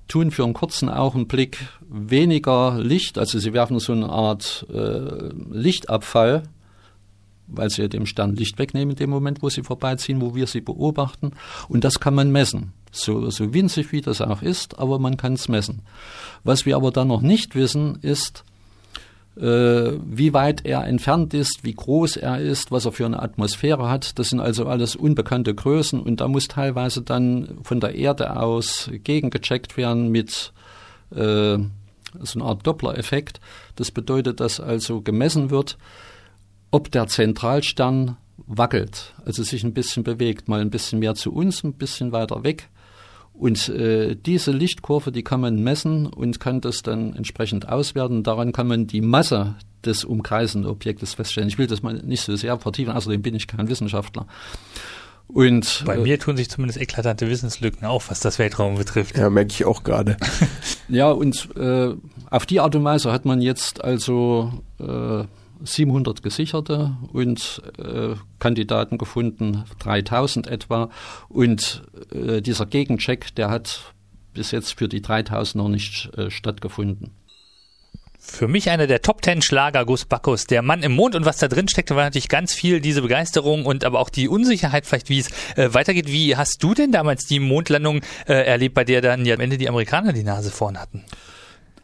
[0.07, 1.59] tun für einen kurzen Augenblick
[1.89, 6.45] weniger Licht, also sie werfen so eine Art äh, Lichtabfall
[7.49, 10.61] weil sie dem Stern Licht wegnehmen in dem Moment, wo sie vorbeiziehen, wo wir sie
[10.61, 11.33] beobachten.
[11.69, 12.73] Und das kann man messen.
[12.91, 15.83] So, so winzig wie das auch ist, aber man kann es messen.
[16.45, 18.45] Was wir aber dann noch nicht wissen, ist,
[19.37, 23.89] äh, wie weit er entfernt ist, wie groß er ist, was er für eine Atmosphäre
[23.89, 24.19] hat.
[24.19, 28.91] Das sind also alles unbekannte Größen und da muss teilweise dann von der Erde aus
[29.05, 30.53] gegengecheckt werden mit
[31.11, 31.59] äh,
[32.21, 33.41] so einer Art Doppler-Effekt.
[33.77, 35.79] Das bedeutet, dass also gemessen wird,
[36.71, 41.65] ob der Zentralstern wackelt, also sich ein bisschen bewegt, mal ein bisschen mehr zu uns,
[41.65, 42.69] ein bisschen weiter weg.
[43.33, 48.25] Und äh, diese Lichtkurve, die kann man messen und kann das dann entsprechend auswerten.
[48.25, 49.55] Daran kann man die Masse
[49.85, 51.49] des umkreisenden Objektes feststellen.
[51.49, 54.27] Ich will das mal nicht so sehr vertiefen, außerdem bin ich kein Wissenschaftler.
[55.29, 59.17] Und, Bei äh, mir tun sich zumindest eklatante Wissenslücken auf, was das Weltraum betrifft.
[59.17, 60.17] Ja, merke ich auch gerade.
[60.89, 61.95] ja, und äh,
[62.31, 65.25] auf die Art und Weise hat man jetzt also äh,
[65.63, 70.91] 700 gesicherte und äh, Kandidaten gefunden, 3000 etwa.
[71.29, 73.95] Und äh, dieser Gegencheck, der hat
[74.35, 77.11] bis jetzt für die 3000 noch nicht äh, stattgefunden.
[78.21, 81.39] Für mich einer der Top Ten Schlager Gus Bacchus, der Mann im Mond und was
[81.39, 85.09] da drin steckte, war natürlich ganz viel diese Begeisterung und aber auch die Unsicherheit vielleicht,
[85.09, 86.09] wie es äh, weitergeht.
[86.09, 89.57] Wie hast du denn damals die Mondlandung äh, erlebt, bei der dann ja am Ende
[89.57, 91.05] die Amerikaner die Nase vorn hatten?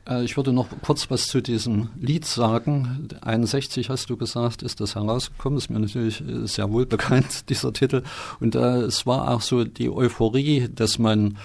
[0.09, 3.09] Äh, ich würde noch kurz was zu diesem Lied sagen.
[3.21, 5.59] 61 hast du gesagt, ist das herausgekommen.
[5.59, 8.03] Ist mir natürlich äh, sehr wohl bekannt, dieser Titel.
[8.41, 11.39] Und äh, es war auch so die Euphorie, dass man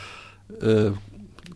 [0.62, 0.92] äh,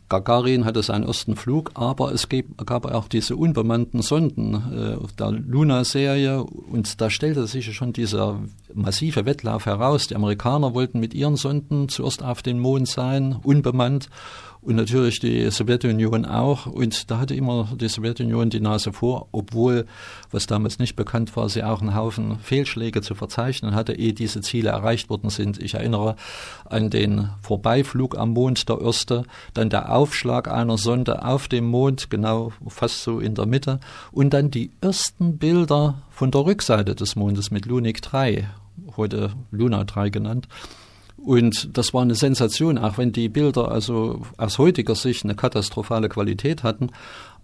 [0.09, 6.43] Gagarin hatte seinen ersten Flug, aber es gab, auch diese unbemannten Sonden äh, der Luna-Serie
[6.43, 8.39] und da stellte sich schon dieser
[8.75, 10.05] massive Wettlauf heraus.
[10.05, 14.09] Die Amerikaner wollten mit ihren Sonden zuerst auf den Mond sein, unbemannt
[14.65, 16.65] und natürlich die Sowjetunion auch.
[16.65, 19.85] Und da hatte immer die Sowjetunion die Nase vor, obwohl,
[20.31, 24.41] was damals nicht bekannt war, sie auch einen Haufen Fehlschläge zu verzeichnen hatte, ehe diese
[24.41, 25.61] Ziele erreicht worden sind.
[25.61, 26.15] Ich erinnere
[26.65, 29.23] an den Vorbeiflug am Mond der erste,
[29.53, 33.79] dann der Aufschlag einer Sonde auf dem Mond, genau fast so in der Mitte,
[34.11, 38.49] und dann die ersten Bilder von der Rückseite des Mondes mit Lunik 3,
[38.95, 40.47] heute Luna 3 genannt.
[41.23, 46.09] Und das war eine Sensation, auch wenn die Bilder also aus heutiger Sicht eine katastrophale
[46.09, 46.89] Qualität hatten.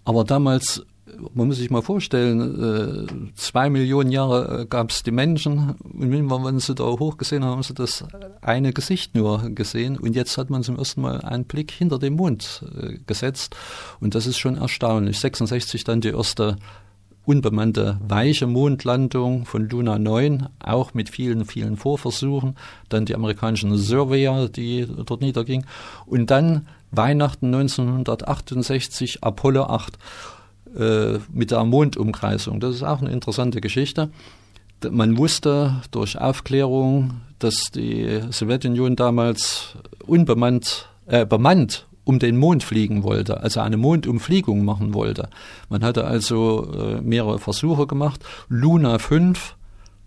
[0.04, 0.84] Aber damals,
[1.32, 6.10] man muss sich mal vorstellen, äh, zwei Millionen Jahre äh, gab es die Menschen und
[6.10, 8.04] wenn sie da hochgesehen haben, haben sie das
[8.42, 9.96] eine Gesicht nur gesehen.
[9.96, 13.56] Und jetzt hat man zum ersten Mal einen Blick hinter dem Mond äh, gesetzt.
[13.98, 15.18] Und das ist schon erstaunlich.
[15.20, 16.56] 66 dann die erste
[17.24, 22.56] unbemannte weiche Mondlandung von Luna 9, auch mit vielen, vielen Vorversuchen,
[22.88, 25.64] dann die amerikanischen Surveyor, die dort niederging,
[26.06, 29.98] und dann Weihnachten 1968 Apollo 8
[30.76, 32.60] äh, mit der Mondumkreisung.
[32.60, 34.10] Das ist auch eine interessante Geschichte.
[34.90, 43.02] Man wusste durch Aufklärung, dass die Sowjetunion damals unbemannt, äh, bemannt um den Mond fliegen
[43.02, 45.28] wollte, also eine Mondumfliegung machen wollte.
[45.68, 48.24] Man hatte also äh, mehrere Versuche gemacht.
[48.48, 49.56] Luna 5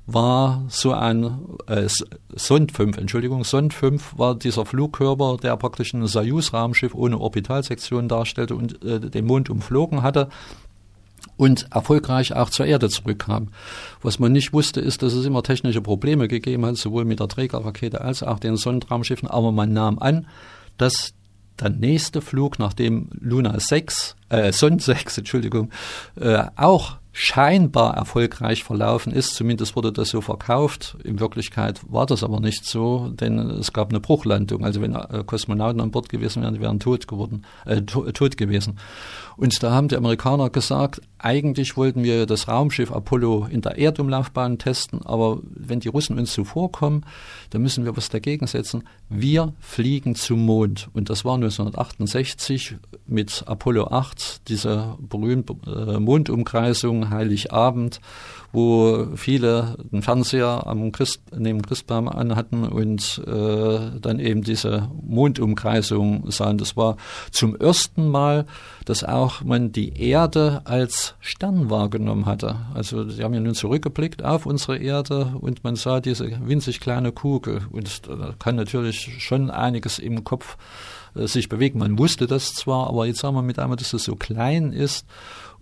[0.06, 1.88] war so ein äh,
[2.36, 8.56] Sond 5, Entschuldigung, Sond 5 war dieser Flugkörper, der praktisch ein Soyuz-Raumschiff ohne Orbitalsektion darstellte
[8.56, 10.28] und äh, den Mond umflogen hatte
[11.38, 13.50] und erfolgreich auch zur Erde zurückkam.
[14.02, 17.30] Was man nicht wusste, ist, dass es immer technische Probleme gegeben hat, sowohl mit der
[17.30, 20.28] Trägerrakete als auch den Sondenraumschiffen, aber man nahm an,
[20.78, 21.14] dass
[21.60, 25.72] der nächste Flug, nachdem Luna 6, äh, Son 6, Entschuldigung,
[26.20, 29.36] äh, auch scheinbar erfolgreich verlaufen ist.
[29.36, 30.98] Zumindest wurde das so verkauft.
[31.04, 34.66] In Wirklichkeit war das aber nicht so, denn es gab eine Bruchlandung.
[34.66, 38.36] Also wenn äh, Kosmonauten an Bord gewesen wären, die wären tot geworden, äh, to tot
[38.36, 38.80] gewesen.
[39.38, 44.58] Und da haben die Amerikaner gesagt, eigentlich wollten wir das Raumschiff Apollo in der Erdumlaufbahn
[44.58, 47.06] testen, aber wenn die Russen uns zuvorkommen,
[47.52, 48.84] dann müssen wir was dagegen setzen.
[49.10, 50.90] Wir fliegen zum Mond.
[50.94, 58.00] Und das war 1968 mit Apollo 8, dieser berühmte äh, Mondumkreisung, Heiligabend,
[58.54, 66.30] wo viele den Fernseher am Christ, neben Christbaum anhatten und äh, dann eben diese Mondumkreisung
[66.30, 66.60] sahen.
[66.60, 66.98] Das war
[67.32, 68.46] zum ersten Mal,
[68.86, 72.58] dass auch man die Erde als Stern wahrgenommen hatte.
[72.76, 77.12] Also sie haben ja nun zurückgeblickt auf unsere Erde und man sah diese winzig kleine
[77.12, 80.58] Kugel und da kann natürlich schon einiges im Kopf
[81.16, 81.80] äh, sich bewegen.
[81.80, 85.08] Man wusste das zwar, aber jetzt sagen wir mit einmal, dass es so klein ist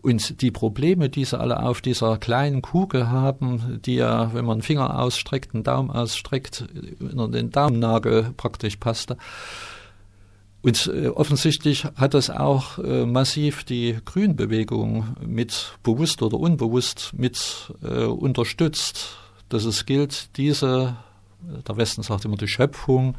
[0.01, 4.53] und die Probleme, die sie alle auf dieser kleinen Kugel haben, die ja, wenn man
[4.53, 6.65] einen Finger ausstreckt, einen Daumen ausstreckt,
[6.99, 9.17] in den Daumennagel praktisch passte.
[10.63, 17.73] Und äh, offensichtlich hat das auch äh, massiv die Grünbewegung mit bewusst oder unbewusst mit
[17.83, 19.17] äh, unterstützt,
[19.49, 20.97] dass es gilt, diese
[21.67, 23.15] der Westen sagt immer die Schöpfung,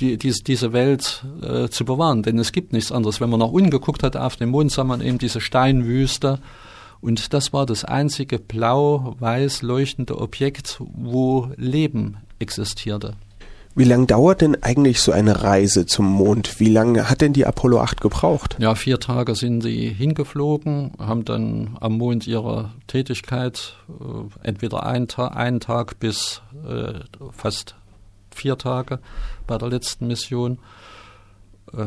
[0.00, 2.22] die, die, diese Welt äh, zu bewahren.
[2.22, 3.20] Denn es gibt nichts anderes.
[3.20, 6.40] Wenn man nach unten geguckt hat auf den Mond, sah man eben diese Steinwüste.
[7.00, 13.14] Und das war das einzige blau-weiß leuchtende Objekt, wo Leben existierte.
[13.78, 16.58] Wie lange dauert denn eigentlich so eine Reise zum Mond?
[16.58, 18.56] Wie lange hat denn die Apollo 8 gebraucht?
[18.58, 25.06] Ja, vier Tage sind sie hingeflogen, haben dann am Mond ihre Tätigkeit, äh, entweder einen,
[25.06, 26.94] Ta einen Tag bis äh,
[27.30, 27.76] fast
[28.32, 28.98] vier Tage
[29.46, 30.58] bei der letzten Mission.
[31.72, 31.84] Äh,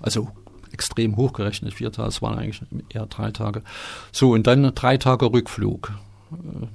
[0.00, 0.28] also
[0.70, 3.64] extrem hochgerechnet, vier Tage, es waren eigentlich eher drei Tage.
[4.12, 5.90] So, und dann drei Tage Rückflug.
[6.30, 6.66] Äh,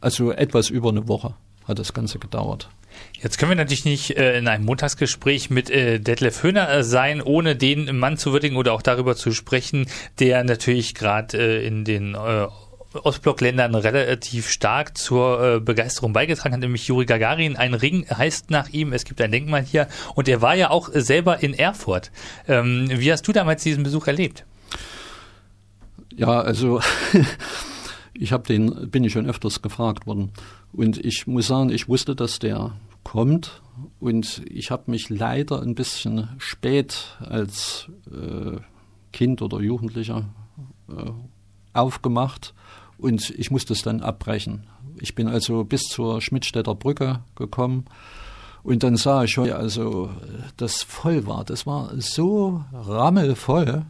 [0.00, 1.34] also etwas über eine Woche
[1.68, 2.70] hat das Ganze gedauert.
[3.20, 7.22] Jetzt können wir natürlich nicht äh, in einem Montagsgespräch mit äh, Detlef Höhner äh, sein,
[7.22, 9.86] ohne den Mann zu würdigen oder auch darüber zu sprechen,
[10.18, 12.46] der natürlich gerade äh, in den äh,
[13.02, 17.56] Ostblockländern relativ stark zur äh, Begeisterung beigetragen hat, nämlich Juri Gagarin.
[17.56, 20.90] Ein Ring heißt nach ihm, es gibt ein Denkmal hier und er war ja auch
[20.92, 22.10] selber in Erfurt.
[22.46, 24.44] Ähm, wie hast du damals diesen Besuch erlebt?
[26.14, 26.80] Ja, also
[28.14, 30.30] ich habe den, bin ich schon öfters gefragt worden
[30.72, 32.72] und ich muss sagen, ich wusste, dass der
[33.04, 33.62] kommt
[34.00, 38.58] und ich habe mich leider ein bisschen spät als äh,
[39.12, 40.28] Kind oder Jugendlicher
[40.88, 41.10] äh,
[41.72, 42.54] aufgemacht
[42.98, 44.66] und ich musste es dann abbrechen.
[44.98, 47.84] Ich bin also bis zur Schmidtstädter Brücke gekommen
[48.62, 50.10] und dann sah ich schon, also
[50.56, 51.44] das voll war.
[51.44, 53.84] Das war so rammelvoll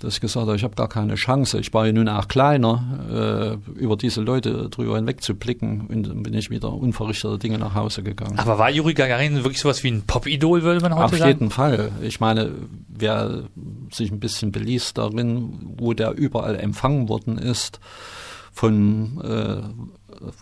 [0.00, 1.60] dass ich gesagt habe, ich habe gar keine Chance.
[1.60, 6.34] Ich war ja nun auch kleiner, äh, über diese Leute drüber hinwegzublicken und dann bin
[6.34, 8.38] ich wieder unverrichteter Dinge nach Hause gegangen.
[8.38, 11.22] Aber war Juri Gagarin wirklich sowas wie ein Pop-Idol, würde man heute Auf sagen?
[11.22, 11.92] Auf jeden Fall.
[12.02, 12.50] Ich meine,
[12.88, 13.44] wer
[13.92, 17.78] sich ein bisschen beliest darin, wo der überall empfangen worden ist,
[18.52, 19.62] von äh,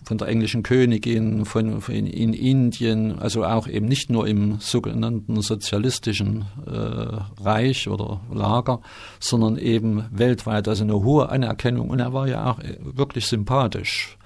[0.05, 5.41] von der englischen Königin, von, von, in Indien, also auch eben nicht nur im sogenannten
[5.41, 8.81] sozialistischen äh, Reich oder Lager,
[9.21, 11.91] sondern eben weltweit, also eine hohe Anerkennung.
[11.91, 14.17] Und er war ja auch wirklich sympathisch.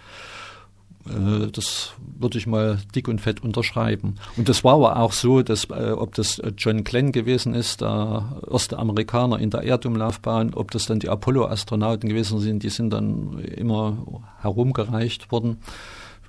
[1.08, 4.16] Äh, das würde ich mal dick und fett unterschreiben.
[4.36, 8.42] Und das war aber auch so, dass äh, ob das John Glenn gewesen ist, der
[8.50, 13.38] erste Amerikaner in der Erdumlaufbahn, ob das dann die Apollo-Astronauten gewesen sind, die sind dann
[13.38, 15.58] immer herumgereicht worden.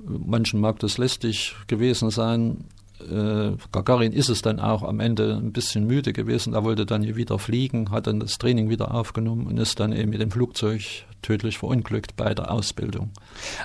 [0.06, 2.66] Manchen mag das lästig gewesen sein.
[3.10, 6.54] Äh, Gagarin ist es dann auch am Ende ein bisschen müde gewesen.
[6.54, 9.94] Er wollte dann hier wieder fliegen, hat dann das Training wieder aufgenommen und ist dann
[9.94, 13.12] eben mit dem Flugzeug tödlich verunglückt bei der Ausbildung.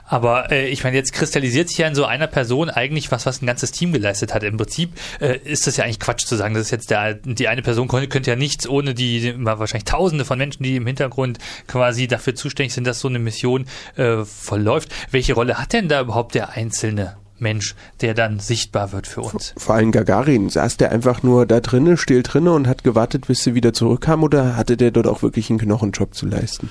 [0.07, 3.43] Aber äh, ich meine, jetzt kristallisiert sich ja in so einer Person eigentlich was, was
[3.43, 4.43] ein ganzes Team geleistet hat.
[4.43, 7.49] Im Prinzip äh, ist das ja eigentlich Quatsch zu sagen, das ist jetzt der, die
[7.49, 11.39] eine Person könnte, könnte ja nichts ohne die wahrscheinlich Tausende von Menschen, die im Hintergrund
[11.67, 14.95] quasi dafür zuständig sind, dass so eine Mission äh, verläuft.
[15.11, 17.17] Welche Rolle hat denn da überhaupt der Einzelne?
[17.41, 19.55] Mensch, der dann sichtbar wird für uns.
[19.57, 23.43] Vor allem Gagarin, saß der einfach nur da drinnen, still drinnen und hat gewartet, bis
[23.43, 26.71] sie wieder zurückkam oder hatte der dort auch wirklich einen Knochenjob zu leisten?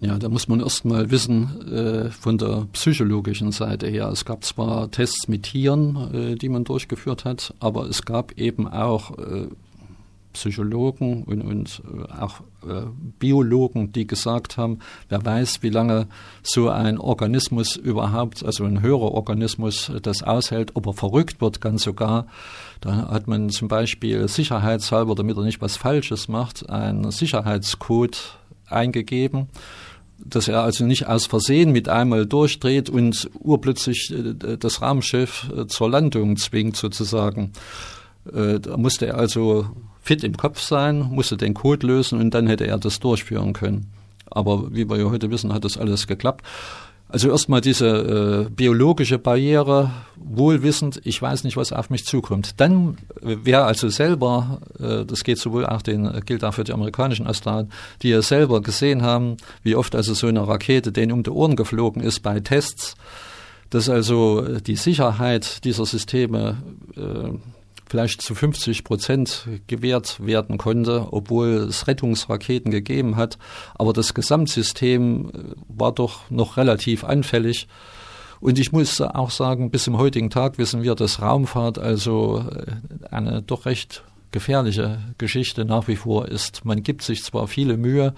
[0.00, 4.08] Ja, da muss man erst mal wissen äh, von der psychologischen Seite her.
[4.08, 8.66] Es gab zwar Tests mit Tieren, äh, die man durchgeführt hat, aber es gab eben
[8.66, 9.48] auch äh,
[10.32, 12.86] Psychologen und, und äh, auch äh,
[13.18, 16.06] Biologen, die gesagt haben, wer weiß, wie lange
[16.42, 21.82] so ein Organismus überhaupt, also ein höherer Organismus, das aushält, ob er verrückt wird, ganz
[21.82, 22.26] sogar.
[22.80, 29.48] Da hat man zum Beispiel sicherheitshalber, damit er nicht was Falsches macht, einen Sicherheitscode eingegeben
[30.22, 35.66] dass er also nicht aus Versehen mit einmal durchdreht und urplötzlich äh, das Raumschiff äh,
[35.66, 37.52] zur Landung zwingt sozusagen.
[38.22, 39.70] Da musste er also
[40.10, 43.86] fit im Kopf sein, musste den Code lösen und dann hätte er das durchführen können.
[44.28, 46.44] Aber wie wir ja heute wissen, hat das alles geklappt.
[47.08, 52.60] Also erstmal diese äh, biologische Barriere, wohlwissend, ich weiß nicht, was auf mich zukommt.
[52.60, 57.28] Dann, wer also selber, äh, das geht sowohl auch den, gilt auch für die amerikanischen
[57.28, 57.70] Astronauten,
[58.02, 61.54] die ja selber gesehen haben, wie oft also so eine Rakete denen um die Ohren
[61.54, 62.96] geflogen ist bei Tests,
[63.70, 66.56] dass also die Sicherheit dieser Systeme
[66.96, 67.38] äh,
[67.90, 73.36] vielleicht zu 50 Prozent gewährt werden konnte, obwohl es Rettungsraketen gegeben hat.
[73.74, 75.32] Aber das Gesamtsystem äh,
[75.68, 77.66] war doch noch relativ anfällig.
[78.38, 83.06] Und ich muss auch sagen, bis zum heutigen Tag wissen wir, dass Raumfahrt also äh,
[83.12, 86.64] eine doch recht gefährliche Geschichte nach wie vor ist.
[86.64, 88.14] Man gibt sich zwar viele Mühe,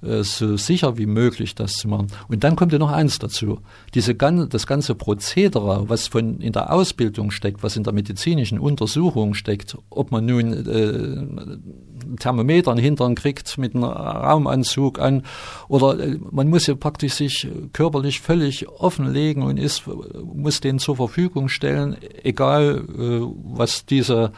[0.00, 2.06] so sicher wie möglich das zu machen.
[2.28, 3.58] Und dann kommt ja noch eins dazu.
[3.94, 8.60] Diese ganze, das ganze Prozedere, was von in der Ausbildung steckt, was in der medizinischen
[8.60, 15.22] Untersuchung steckt, ob man nun äh, Thermometer in den Hintern kriegt mit einem Raumanzug an
[15.68, 19.82] oder äh, man muss ja praktisch sich körperlich völlig offenlegen und ist,
[20.22, 24.32] muss den zur Verfügung stellen, egal äh, was diese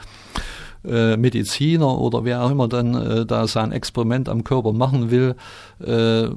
[0.85, 5.35] äh, Mediziner oder wer auch immer dann äh, da sein Experiment am Körper machen will,
[5.85, 6.29] äh,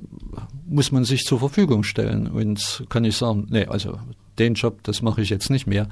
[0.67, 2.27] muss man sich zur Verfügung stellen.
[2.27, 3.99] Und kann ich sagen, nee, also
[4.39, 5.87] den Job, das mache ich jetzt nicht mehr.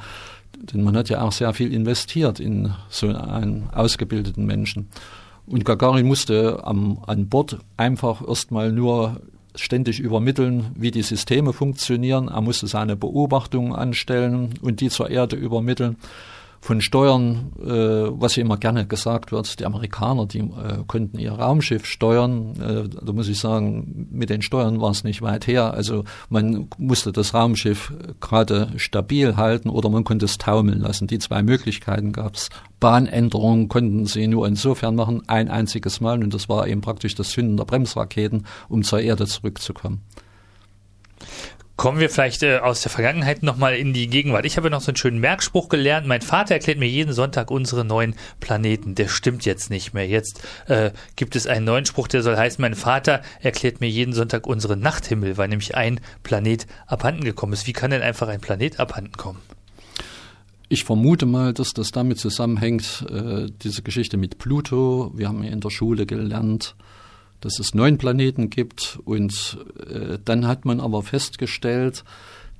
[0.59, 4.89] Denn man hat ja auch sehr viel investiert in so einen ausgebildeten Menschen.
[5.45, 9.21] Und Gagarin musste am, an Bord einfach erstmal nur
[9.55, 12.27] ständig übermitteln, wie die Systeme funktionieren.
[12.27, 15.97] Er musste seine Beobachtungen anstellen und die zur Erde übermitteln
[16.61, 21.87] von Steuern, äh, was immer gerne gesagt wird, die Amerikaner, die äh, konnten ihr Raumschiff
[21.87, 22.53] steuern.
[22.61, 25.73] Äh, da muss ich sagen, mit den Steuern war es nicht weit her.
[25.73, 31.07] Also man musste das Raumschiff gerade stabil halten oder man konnte es taumeln lassen.
[31.07, 32.49] Die zwei Möglichkeiten gab es.
[32.79, 37.29] Bahnänderungen konnten sie nur insofern machen, ein einziges Mal, und das war eben praktisch das
[37.29, 40.01] Zünden der Bremsraketen, um zur Erde zurückzukommen.
[41.81, 44.45] Kommen wir vielleicht äh, aus der Vergangenheit nochmal in die Gegenwart.
[44.45, 46.05] Ich habe noch so einen schönen Merkspruch gelernt.
[46.05, 48.93] Mein Vater erklärt mir jeden Sonntag unsere neuen Planeten.
[48.93, 50.07] Der stimmt jetzt nicht mehr.
[50.07, 54.13] Jetzt äh, gibt es einen neuen Spruch, der soll heißen, mein Vater erklärt mir jeden
[54.13, 57.65] Sonntag unseren Nachthimmel, weil nämlich ein Planet abhanden gekommen ist.
[57.65, 59.39] Wie kann denn einfach ein Planet abhanden kommen?
[60.69, 65.13] Ich vermute mal, dass das damit zusammenhängt, äh, diese Geschichte mit Pluto.
[65.15, 66.75] Wir haben ja in der Schule gelernt,
[67.41, 69.57] dass es neun Planeten gibt und
[69.89, 72.03] äh, dann hat man aber festgestellt,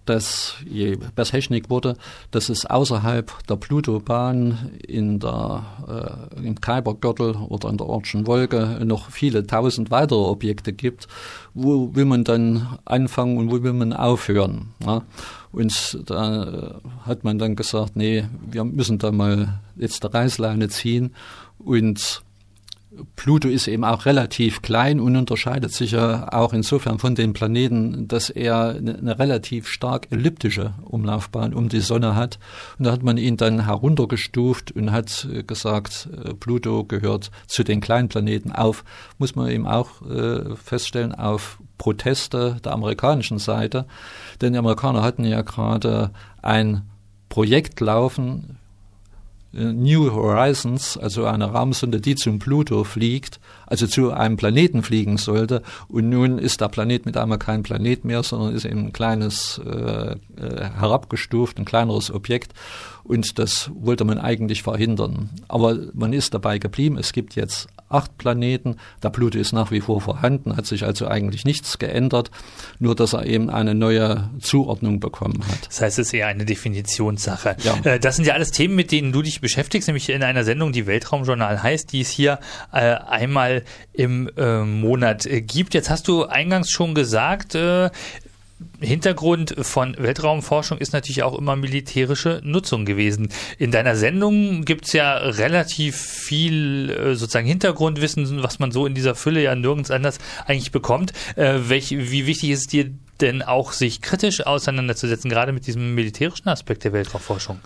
[0.05, 1.95] dass je besser Technik wurde,
[2.31, 8.81] dass es außerhalb der Plutobahn in der, äh, im Kuipergürtel oder in der Ortschen Wolke
[8.83, 11.07] noch viele tausend weitere Objekte gibt.
[11.53, 14.73] Wo will man dann anfangen und wo will man aufhören?
[14.85, 15.03] Ja?
[15.51, 16.73] Und da äh,
[17.05, 21.13] hat man dann gesagt, nee, wir müssen da mal jetzt der Reißleine ziehen
[21.59, 22.23] und
[23.15, 28.07] Pluto ist eben auch relativ klein und unterscheidet sich ja auch insofern von den Planeten,
[28.09, 32.37] dass er eine relativ stark elliptische Umlaufbahn um die Sonne hat.
[32.77, 37.79] Und da hat man ihn dann heruntergestuft und hat gesagt, äh, Pluto gehört zu den
[37.79, 38.83] kleinen Planeten auf,
[39.17, 43.85] muss man eben auch äh, feststellen, auf Proteste der amerikanischen Seite.
[44.41, 46.11] Denn die Amerikaner hatten ja gerade
[46.41, 46.89] ein
[47.29, 48.57] Projekt laufen
[49.53, 55.61] New Horizons, also eine Raumsonde, die zum Pluto fliegt, also zu einem Planeten fliegen sollte.
[55.89, 59.59] Und nun ist der Planet mit einmal kein Planet mehr, sondern ist eben ein kleines,
[59.65, 62.53] äh, äh, herabgestuft, ein kleineres Objekt.
[63.03, 65.29] Und das wollte man eigentlich verhindern.
[65.49, 66.97] Aber man ist dabei geblieben.
[66.97, 68.77] Es gibt jetzt acht Planeten.
[69.03, 72.31] Der Pluto ist nach wie vor vorhanden, hat sich also eigentlich nichts geändert,
[72.79, 75.67] nur dass er eben eine neue Zuordnung bekommen hat.
[75.67, 77.55] Das heißt, es ist eher eine Definitionssache.
[77.63, 77.77] Ja.
[77.83, 80.71] Äh, das sind ja alles Themen, mit denen du dich beschäftigst, nämlich in einer Sendung,
[80.71, 82.39] die Weltraumjournal heißt, die es hier
[82.71, 83.63] äh, einmal
[83.93, 85.73] im äh, Monat gibt.
[85.73, 87.57] Jetzt hast du eingangs schon gesagt,
[88.79, 93.29] Hintergrund von Weltraumforschung ist natürlich auch immer militärische Nutzung gewesen.
[93.57, 98.95] In deiner Sendung gibt es ja relativ viel äh, sozusagen Hintergrundwissen, was man so in
[98.95, 101.13] dieser Fülle ja nirgends anders eigentlich bekommt.
[101.35, 106.49] Äh, wie wichtig ist es dir denn auch, sich kritisch auseinanderzusetzen, gerade mit diesem militärischen
[106.49, 107.59] Aspekt der Weltraumforschung?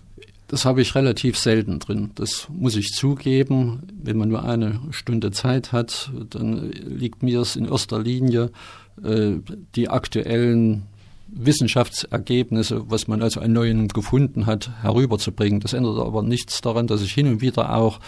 [0.48, 2.12] Das habe ich relativ selten drin.
[2.16, 3.88] Das muss ich zugeben.
[4.04, 8.52] Wenn man nur eine Stunde Zeit hat, dann liegt mir es in erster Linie,
[8.98, 10.84] die aktuellen
[11.28, 15.60] Wissenschaftsergebnisse, was man also an neuen gefunden hat, herüberzubringen.
[15.60, 18.00] Das ändert aber nichts daran, dass ich hin und wieder auch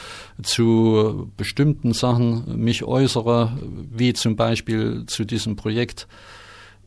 [0.41, 3.57] zu bestimmten Sachen mich äußere,
[3.91, 6.07] wie zum Beispiel zu diesem Projekt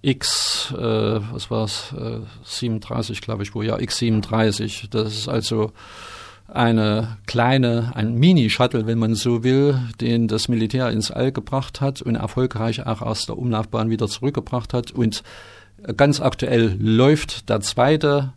[0.03, 4.89] X, äh, was war es, äh, 37, glaube ich, wo ja X37.
[4.89, 5.73] Das ist also
[6.53, 12.03] eine kleine, ein Mini-Shuttle, wenn man so will, den das Militär ins All gebracht hat
[12.03, 15.23] und erfolgreich auch aus der Umlaufbahn wieder zurückgebracht hat und
[15.97, 18.33] Ganz aktuell läuft der zweite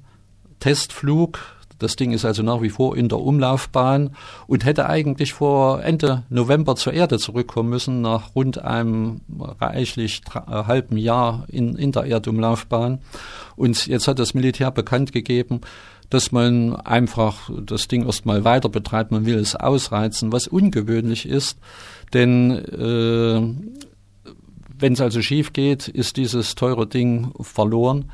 [0.59, 1.39] Testflug.
[1.77, 4.15] Das Ding ist also nach wie vor in der Umlaufbahn
[4.47, 9.21] und hätte eigentlich vor Ende November zur Erde zurückkommen müssen, nach rund einem
[9.59, 12.99] reichlich äh, halben Jahr in, in der Erdumlaufbahn.
[13.57, 15.59] Und jetzt hat das Militär bekannt gegeben,
[16.09, 21.57] dass man einfach das Ding erstmal weiter betreibt, man will es ausreizen, was ungewöhnlich ist,
[22.13, 24.31] denn äh,
[24.79, 28.11] wenn es also schief geht, ist dieses teure Ding verloren.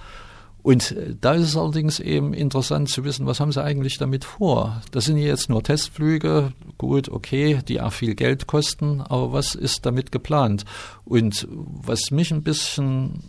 [0.62, 4.82] Und da ist es allerdings eben interessant zu wissen, was haben sie eigentlich damit vor?
[4.92, 9.86] Das sind jetzt nur Testflüge, gut, okay, die auch viel Geld kosten, aber was ist
[9.86, 10.66] damit geplant?
[11.06, 13.24] Und was mich ein bisschen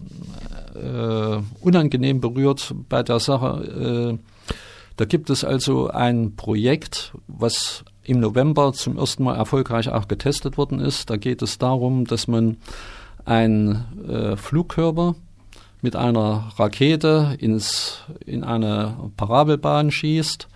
[0.74, 4.29] äh, unangenehm berührt bei der Sache, äh,
[4.96, 10.56] da gibt es also ein Projekt, was im November zum ersten Mal erfolgreich auch getestet
[10.56, 11.10] worden ist.
[11.10, 12.56] Da geht es darum, dass man
[13.24, 15.14] ein äh, Flugkörper
[15.82, 20.48] mit einer Rakete ins, in eine Parabelbahn schießt,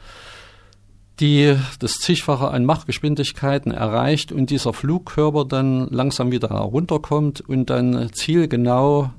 [1.20, 8.10] die das zigfache an Machgeschwindigkeiten erreicht und dieser Flugkörper dann langsam wieder herunterkommt und dann
[8.12, 9.10] zielgenau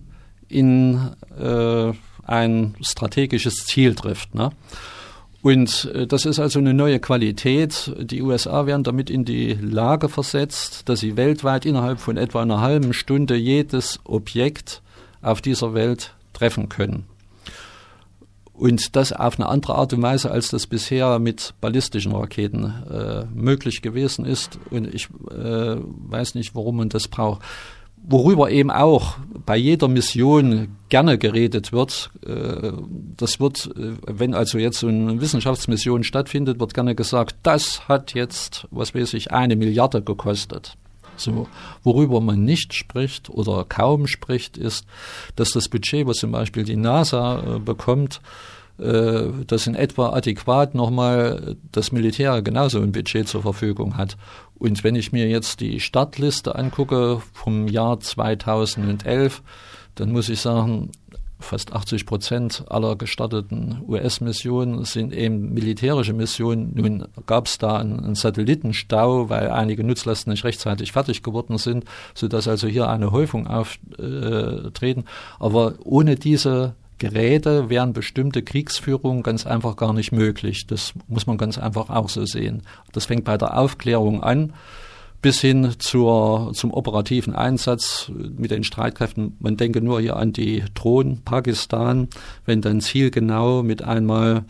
[0.47, 1.93] in äh,
[2.23, 4.35] ein strategisches Ziel trifft.
[4.35, 4.51] Ne?
[5.45, 7.93] Und äh, das ist also eine neue Qualität.
[7.99, 12.61] Die USA werden damit in die Lage versetzt, dass sie weltweit innerhalb von etwa einer
[12.61, 14.81] halben Stunde jedes Objekt
[15.21, 17.05] auf dieser Welt treffen können.
[18.53, 23.25] Und das auf eine andere Art und Weise, als das bisher mit ballistischen Raketen äh,
[23.31, 24.57] möglich gewesen ist.
[24.71, 27.43] Und ich äh, weiß nicht, warum man das braucht
[28.07, 32.71] worüber eben auch bei jeder Mission gerne geredet wird, äh,
[33.17, 38.13] das wird, äh, wenn also jetzt so eine Wissenschaftsmission stattfindet, wird gerne gesagt, das hat
[38.13, 40.77] jetzt, was weiß ich, eine Milliarde gekostet.
[41.17, 41.47] So,
[41.83, 44.85] worüber man nicht spricht oder kaum spricht, ist,
[45.35, 48.21] dass das Budget, was zum Beispiel die NASA äh, bekommt,
[48.79, 54.17] äh, das in etwa adäquat nochmal das Militär genauso ein Budget zur Verfügung hat.
[54.57, 59.43] Und wenn ich mir jetzt die Startliste angucke vom Jahr 2011,
[59.95, 60.91] dann muss ich sagen,
[61.39, 66.71] fast 80 Prozent aller gestarteten US-Missionen sind eben militärische Missionen.
[66.73, 72.47] Nun gab es da einen, Satellitenstau, weil einige Nutzlasten nicht rechtzeitig fertig geworden sind, sodass
[72.47, 75.05] also hier eine Häufung auftreten.
[75.39, 80.67] Aber ohne diese Geräte wären bestimmte Kriegsführungen ganz einfach gar nicht möglich.
[80.67, 82.63] Das muss man ganz einfach auch so sehen.
[82.93, 84.53] Das fängt bei der Aufklärung an
[85.21, 89.35] bis hin zur, zum operativen Einsatz mit den Streitkräften.
[89.39, 92.09] Man denke nur hier an die Drohnen Pakistan,
[92.45, 94.45] wenn dann zielgenau mit einmal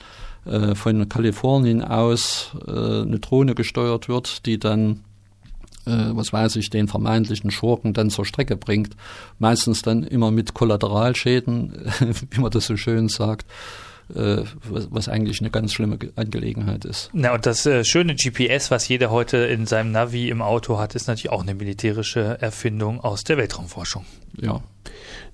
[0.46, 5.00] äh, von Kalifornien aus äh, eine Drohne gesteuert wird, die dann
[5.86, 8.96] was weiß ich, den vermeintlichen Schurken dann zur Strecke bringt.
[9.40, 11.92] Meistens dann immer mit Kollateralschäden,
[12.32, 13.46] wie man das so schön sagt.
[14.14, 17.10] Äh, was, was, eigentlich eine ganz schlimme Angelegenheit ist.
[17.12, 20.94] Na, und das äh, schöne GPS, was jeder heute in seinem Navi im Auto hat,
[20.94, 24.06] ist natürlich auch eine militärische Erfindung aus der Weltraumforschung.
[24.40, 24.62] Ja.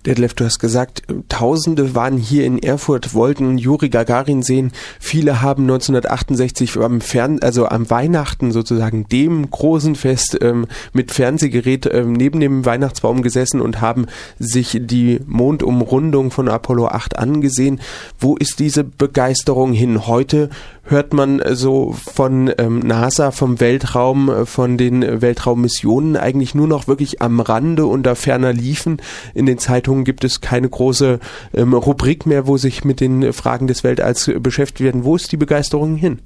[0.06, 4.72] Detlef, du hast gesagt, Tausende waren hier in Erfurt, wollten Juri Gagarin sehen.
[5.00, 11.88] Viele haben 1968 am Fern, also am Weihnachten sozusagen, dem großen Fest ähm, mit Fernsehgerät
[11.92, 14.08] ähm, neben dem Weihnachtsbaum gesessen und haben
[14.40, 17.80] sich die Mondumrundung von Apollo 8 angesehen.
[18.20, 20.08] Wo ist diese Begeisterung hin?
[20.08, 20.50] Heute
[20.92, 26.88] hört man so von ähm, NASA, vom Weltraum, äh, von den Weltraummissionen eigentlich nur noch
[26.88, 29.02] wirklich am Rande und da ferner liefen
[29.34, 31.20] in den Zeitungen Zeitungen gibt es keine große
[31.54, 35.04] ähm, Rubrik mehr, wo sich mit den Fragen des Weltalls beschäftigt werden.
[35.04, 36.20] Wo ist die Begeisterung hin?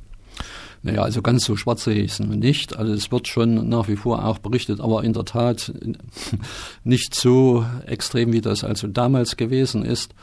[0.83, 2.75] Naja, also ganz so schwarz sehe ich es nicht.
[2.75, 5.73] Also es wird schon nach wie vor auch berichtet, aber in der Tat
[6.83, 10.13] nicht so extrem, wie das also damals gewesen ist.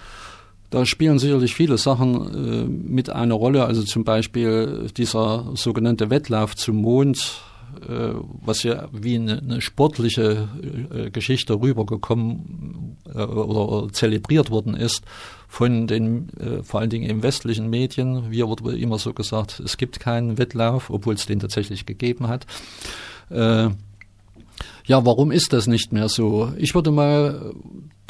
[0.72, 6.56] Da spielen sicherlich viele Sachen äh, mit einer Rolle, also zum Beispiel dieser sogenannte Wettlauf
[6.56, 7.42] zum Mond,
[7.86, 10.48] äh, was ja wie eine, eine sportliche
[10.90, 15.04] äh, Geschichte rübergekommen äh, oder, zelebriert worden ist
[15.46, 16.30] von den
[16.62, 18.30] vor allen Dingen im westlichen Medien.
[18.30, 22.46] Wir wurde immer so gesagt, es gibt keinen Wettlauf, obwohl es den tatsächlich gegeben hat.
[23.28, 23.70] ja,
[24.86, 26.54] warum ist das nicht mehr so?
[26.56, 27.52] Ich würde mal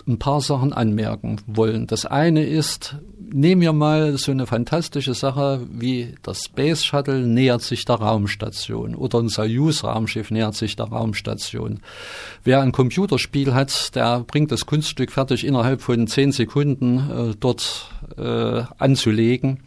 [0.07, 1.87] ein paar Sachen anmerken wollen.
[1.87, 7.63] Das eine ist, nehmen wir mal so eine fantastische Sache wie das Space Shuttle nähert
[7.63, 11.81] sich der Raumstation oder ein Soyuz-Raumschiff nähert sich der Raumstation.
[12.45, 17.91] Wer ein Computerspiel hat, der bringt das Kunststück fertig, innerhalb von zehn Sekunden äh, dort
[18.17, 19.61] äh, anzulegen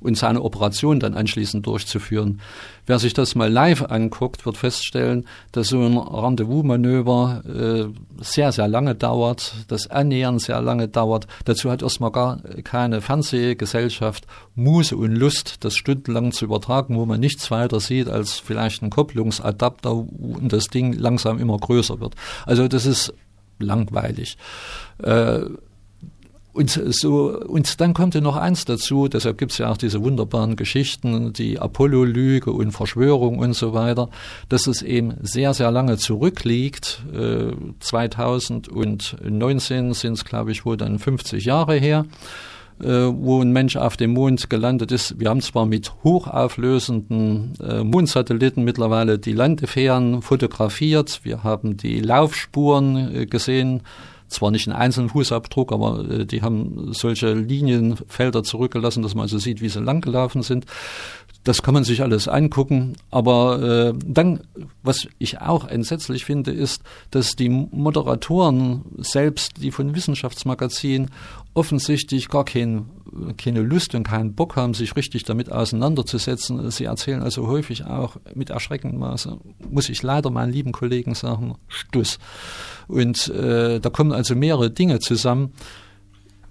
[0.00, 2.40] und seine Operation dann anschließend durchzuführen.
[2.86, 8.68] Wer sich das mal live anguckt, wird feststellen, dass so ein Rendezvous-Manöver äh, sehr, sehr
[8.68, 11.26] lange dauert, das Annähern sehr lange dauert.
[11.44, 17.20] Dazu hat erstmal gar keine Fernsehgesellschaft Muße und Lust, das stundenlang zu übertragen, wo man
[17.20, 22.14] nichts weiter sieht als vielleicht ein Kopplungsadapter und das Ding langsam immer größer wird.
[22.46, 23.12] Also das ist
[23.58, 24.36] langweilig.
[25.02, 25.40] Äh,
[26.58, 30.02] und so, und dann kommt ja noch eins dazu, deshalb gibt es ja auch diese
[30.02, 34.10] wunderbaren Geschichten, die Apollo-Lüge und Verschwörung und so weiter,
[34.48, 37.04] dass es eben sehr, sehr lange zurückliegt.
[37.14, 42.06] Äh, 2019 sind es, glaube ich, wohl dann 50 Jahre her
[42.80, 45.18] äh, wo ein Mensch auf dem Mond gelandet ist.
[45.18, 53.14] Wir haben zwar mit hochauflösenden äh, Mondsatelliten mittlerweile die Landefähren fotografiert, wir haben die Laufspuren
[53.14, 53.82] äh, gesehen,
[54.28, 59.38] zwar nicht einen einzelnen Fußabdruck, aber äh, die haben solche Linienfelder zurückgelassen, dass man also
[59.38, 60.66] sieht, wie sie langgelaufen sind.
[61.44, 62.96] Das kann man sich alles angucken.
[63.10, 64.40] Aber äh, dann,
[64.82, 71.10] was ich auch entsetzlich finde, ist, dass die Moderatoren selbst, die von Wissenschaftsmagazinen,
[71.54, 72.90] offensichtlich gar kein,
[73.36, 76.70] keine Lust und keinen Bock haben, sich richtig damit auseinanderzusetzen.
[76.70, 79.38] Sie erzählen also häufig auch mit erschreckendem Maße,
[79.70, 82.18] muss ich leider meinen lieben Kollegen sagen, Stuss.
[82.88, 85.52] Und äh, da kommen also mehrere Dinge zusammen.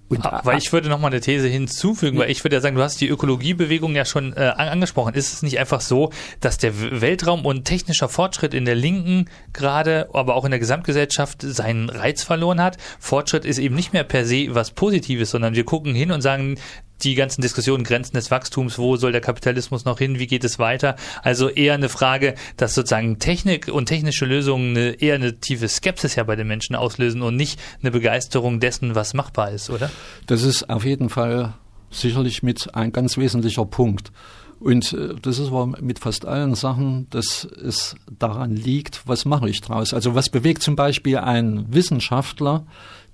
[0.08, 2.82] Und, weil ich würde noch mal eine These hinzufügen, weil ich würde ja sagen, du
[2.82, 5.12] hast die Ökologiebewegung ja schon äh, angesprochen.
[5.12, 6.10] Ist es nicht einfach so,
[6.40, 11.42] dass der Weltraum und technischer Fortschritt in der Linken gerade, aber auch in der Gesamtgesellschaft
[11.42, 12.78] seinen Reiz verloren hat?
[12.98, 16.58] Fortschritt ist eben nicht mehr per se was Positives, sondern wir gucken hin und sagen,
[17.02, 20.58] die ganzen Diskussionen, Grenzen des Wachstums, wo soll der Kapitalismus noch hin, wie geht es
[20.58, 20.96] weiter?
[21.22, 26.16] Also eher eine Frage, dass sozusagen Technik und technische Lösungen eine, eher eine tiefe Skepsis
[26.16, 29.90] ja bei den Menschen auslösen und nicht eine Begeisterung dessen, was machbar ist, oder?
[30.26, 31.54] Das ist auf jeden Fall
[31.90, 34.12] sicherlich mit ein ganz wesentlicher Punkt.
[34.60, 39.48] Und äh, das ist aber mit fast allen Sachen, dass es daran liegt, was mache
[39.48, 39.94] ich draus?
[39.94, 42.66] Also was bewegt zum Beispiel ein Wissenschaftler,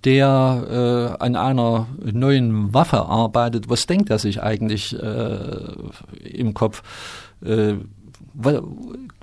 [0.04, 3.68] der äh, an einer neuen Waffe arbeitet?
[3.68, 6.82] Was denkt er sich eigentlich äh, im Kopf?
[7.42, 7.74] Äh,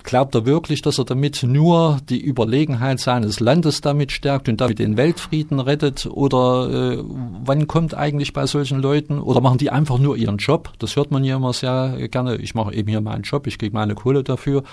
[0.04, 4.80] Glaubt er wirklich, dass er damit nur die Überlegenheit seines Landes damit stärkt und damit
[4.80, 6.06] den Weltfrieden rettet?
[6.06, 7.04] Oder äh,
[7.44, 9.20] wann kommt eigentlich bei solchen Leuten?
[9.20, 10.72] Oder machen die einfach nur ihren Job?
[10.80, 12.38] Das hört man ja immer sehr gerne.
[12.38, 14.64] Ich mache eben hier meinen Job, ich kriege meine Kohle dafür.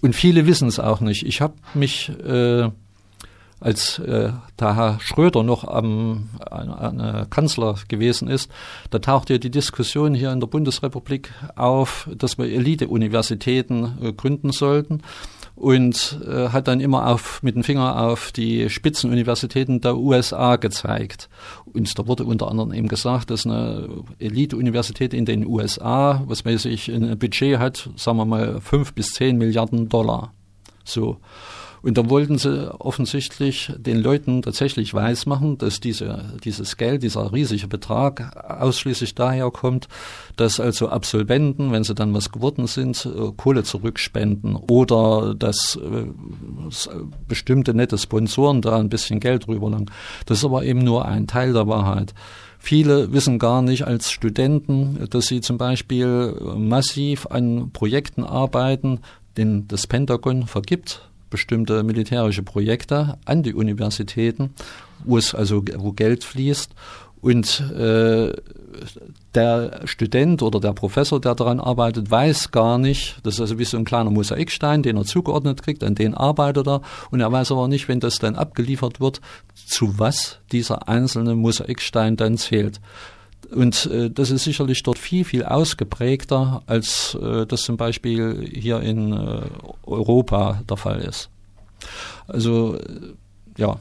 [0.00, 1.24] Und viele wissen es auch nicht.
[1.24, 2.70] Ich habe mich äh,
[3.60, 8.50] als äh, der Herr Schröder noch am an, an Kanzler gewesen ist,
[8.90, 14.52] da tauchte ja die Diskussion hier in der Bundesrepublik auf, dass wir Elite-Universitäten äh, gründen
[14.52, 15.02] sollten
[15.56, 21.30] und äh, hat dann immer auf, mit dem Finger auf die Spitzenuniversitäten der USA gezeigt.
[21.64, 23.88] Und da wurde unter anderem eben gesagt, dass eine
[24.18, 29.38] Elite-Universität in den USA, was ich, ein Budget hat, sagen wir mal, fünf bis zehn
[29.38, 30.32] Milliarden Dollar.
[30.84, 31.16] So.
[31.86, 37.68] Und da wollten sie offensichtlich den Leuten tatsächlich weismachen, dass diese, dieses Geld, dieser riesige
[37.68, 39.86] Betrag ausschließlich daher kommt,
[40.34, 46.06] dass also Absolventen, wenn sie dann was geworden sind, äh, Kohle zurückspenden oder dass äh,
[47.28, 49.88] bestimmte nette Sponsoren da ein bisschen Geld rüberlangen.
[50.26, 52.14] Das ist aber eben nur ein Teil der Wahrheit.
[52.58, 59.02] Viele wissen gar nicht als Studenten, dass sie zum Beispiel massiv an Projekten arbeiten,
[59.36, 64.54] den das Pentagon vergibt bestimmte militärische Projekte an die Universitäten,
[65.04, 66.72] wo es also wo Geld fließt
[67.20, 68.32] und äh,
[69.34, 73.64] der Student oder der Professor, der daran arbeitet, weiß gar nicht, das ist also wie
[73.64, 77.52] so ein kleiner Mosaikstein, den er zugeordnet kriegt, an den arbeitet er und er weiß
[77.52, 79.20] aber nicht, wenn das dann abgeliefert wird,
[79.54, 82.80] zu was dieser einzelne Mosaikstein dann zählt.
[83.50, 88.80] Und äh, das ist sicherlich dort viel, viel ausgeprägter, als äh, das zum Beispiel hier
[88.80, 89.42] in äh,
[89.84, 91.30] Europa der Fall ist.
[92.26, 93.14] Also, äh,
[93.56, 93.78] ja.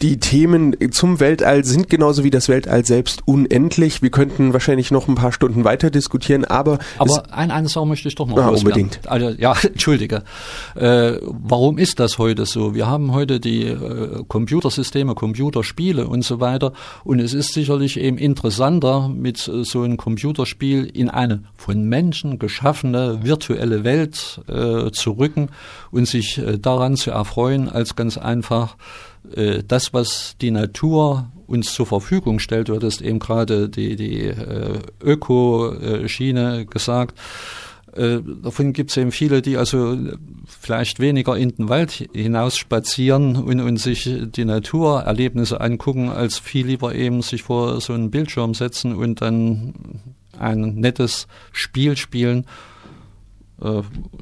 [0.00, 4.00] Die Themen zum Weltall sind genauso wie das Weltall selbst unendlich.
[4.00, 6.78] Wir könnten wahrscheinlich noch ein paar Stunden weiter diskutieren, aber.
[6.98, 9.00] Aber ein, eine Sache möchte ich doch noch ah, unbedingt.
[9.08, 10.22] Also, ja, entschuldige.
[10.76, 12.76] Äh, warum ist das heute so?
[12.76, 16.74] Wir haben heute die äh, Computersysteme, Computerspiele und so weiter.
[17.02, 22.38] Und es ist sicherlich eben interessanter, mit äh, so einem Computerspiel in eine von Menschen
[22.38, 25.48] geschaffene virtuelle Welt äh, zu rücken
[25.90, 28.76] und sich äh, daran zu erfreuen, als ganz einfach
[29.34, 34.24] äh, das, was die Natur uns zur Verfügung stellt, du hattest eben gerade die, die
[34.24, 37.18] äh, Ökoschiene gesagt,
[37.96, 39.96] äh, davon gibt es eben viele, die also
[40.46, 46.66] vielleicht weniger in den Wald hinaus spazieren und, und sich die Naturerlebnisse angucken, als viel
[46.66, 49.74] lieber eben sich vor so einen Bildschirm setzen und dann
[50.38, 52.46] ein nettes Spiel spielen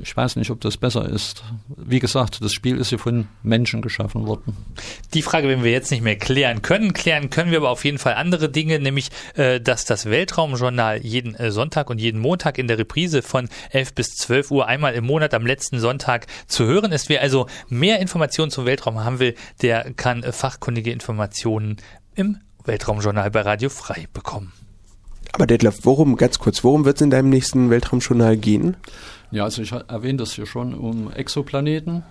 [0.01, 1.45] ich weiß nicht, ob das besser ist.
[1.77, 4.57] Wie gesagt, das Spiel ist ja von Menschen geschaffen worden.
[5.13, 6.95] Die Frage werden wir jetzt nicht mehr klären können.
[6.95, 11.35] Klären können wir aber auf jeden Fall andere Dinge, nämlich, äh, dass das Weltraumjournal jeden
[11.35, 15.05] äh, Sonntag und jeden Montag in der Reprise von 11 bis 12 Uhr einmal im
[15.05, 17.11] Monat am letzten Sonntag zu hören ist.
[17.11, 21.77] Wer also mehr Informationen zum Weltraum haben will, der kann fachkundige Informationen
[22.15, 24.55] im Weltraumjournal bei Radio Frei bekommen.
[25.33, 28.77] Aber Detlef, worum, ganz kurz, worum wird es in deinem nächsten Weltraumjournal gehen?
[29.37, 32.05] Ja, also ich erwähne das hier schon um Exoplaneten.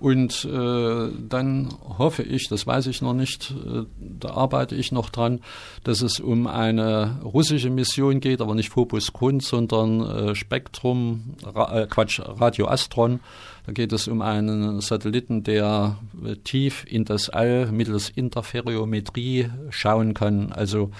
[0.00, 5.08] Und äh, dann hoffe ich, das weiß ich noch nicht, äh, da arbeite ich noch
[5.08, 5.40] dran,
[5.84, 11.82] dass es um eine russische Mission geht, aber nicht Phobos Grund, sondern äh, Spektrum, Ra
[11.82, 13.20] äh, Quatsch, Radio Astron.
[13.64, 20.14] Da geht es um einen Satelliten, der äh, tief in das All mittels Interferometrie schauen
[20.14, 20.52] kann.
[20.52, 20.90] Also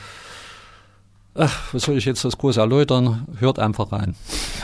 [1.38, 3.26] Ach, was soll ich jetzt das groß erläutern?
[3.38, 4.14] Hört einfach rein.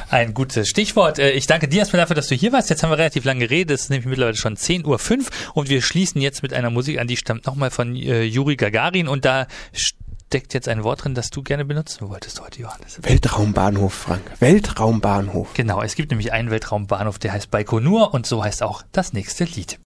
[0.09, 1.19] Ein gutes Stichwort.
[1.19, 2.71] Äh, ich danke dir erstmal dafür, dass du hier warst.
[2.71, 3.75] Jetzt haben wir relativ lange geredet.
[3.75, 7.07] Es ist nämlich mittlerweile schon 10.05 Uhr und wir schließen jetzt mit einer Musik an,
[7.07, 9.47] die stammt nochmal von äh, Juri Gagarin und da
[10.33, 12.99] steckt jetzt ein Wort drin, das du gerne benutzen wolltest heute, Johannes.
[13.03, 14.23] Weltraumbahnhof, Frank.
[14.41, 15.53] Weltraumbahnhof.
[15.53, 19.45] Genau, es gibt nämlich einen Weltraumbahnhof, der heißt Baikonur und so heißt auch das nächste
[19.45, 19.79] Lied.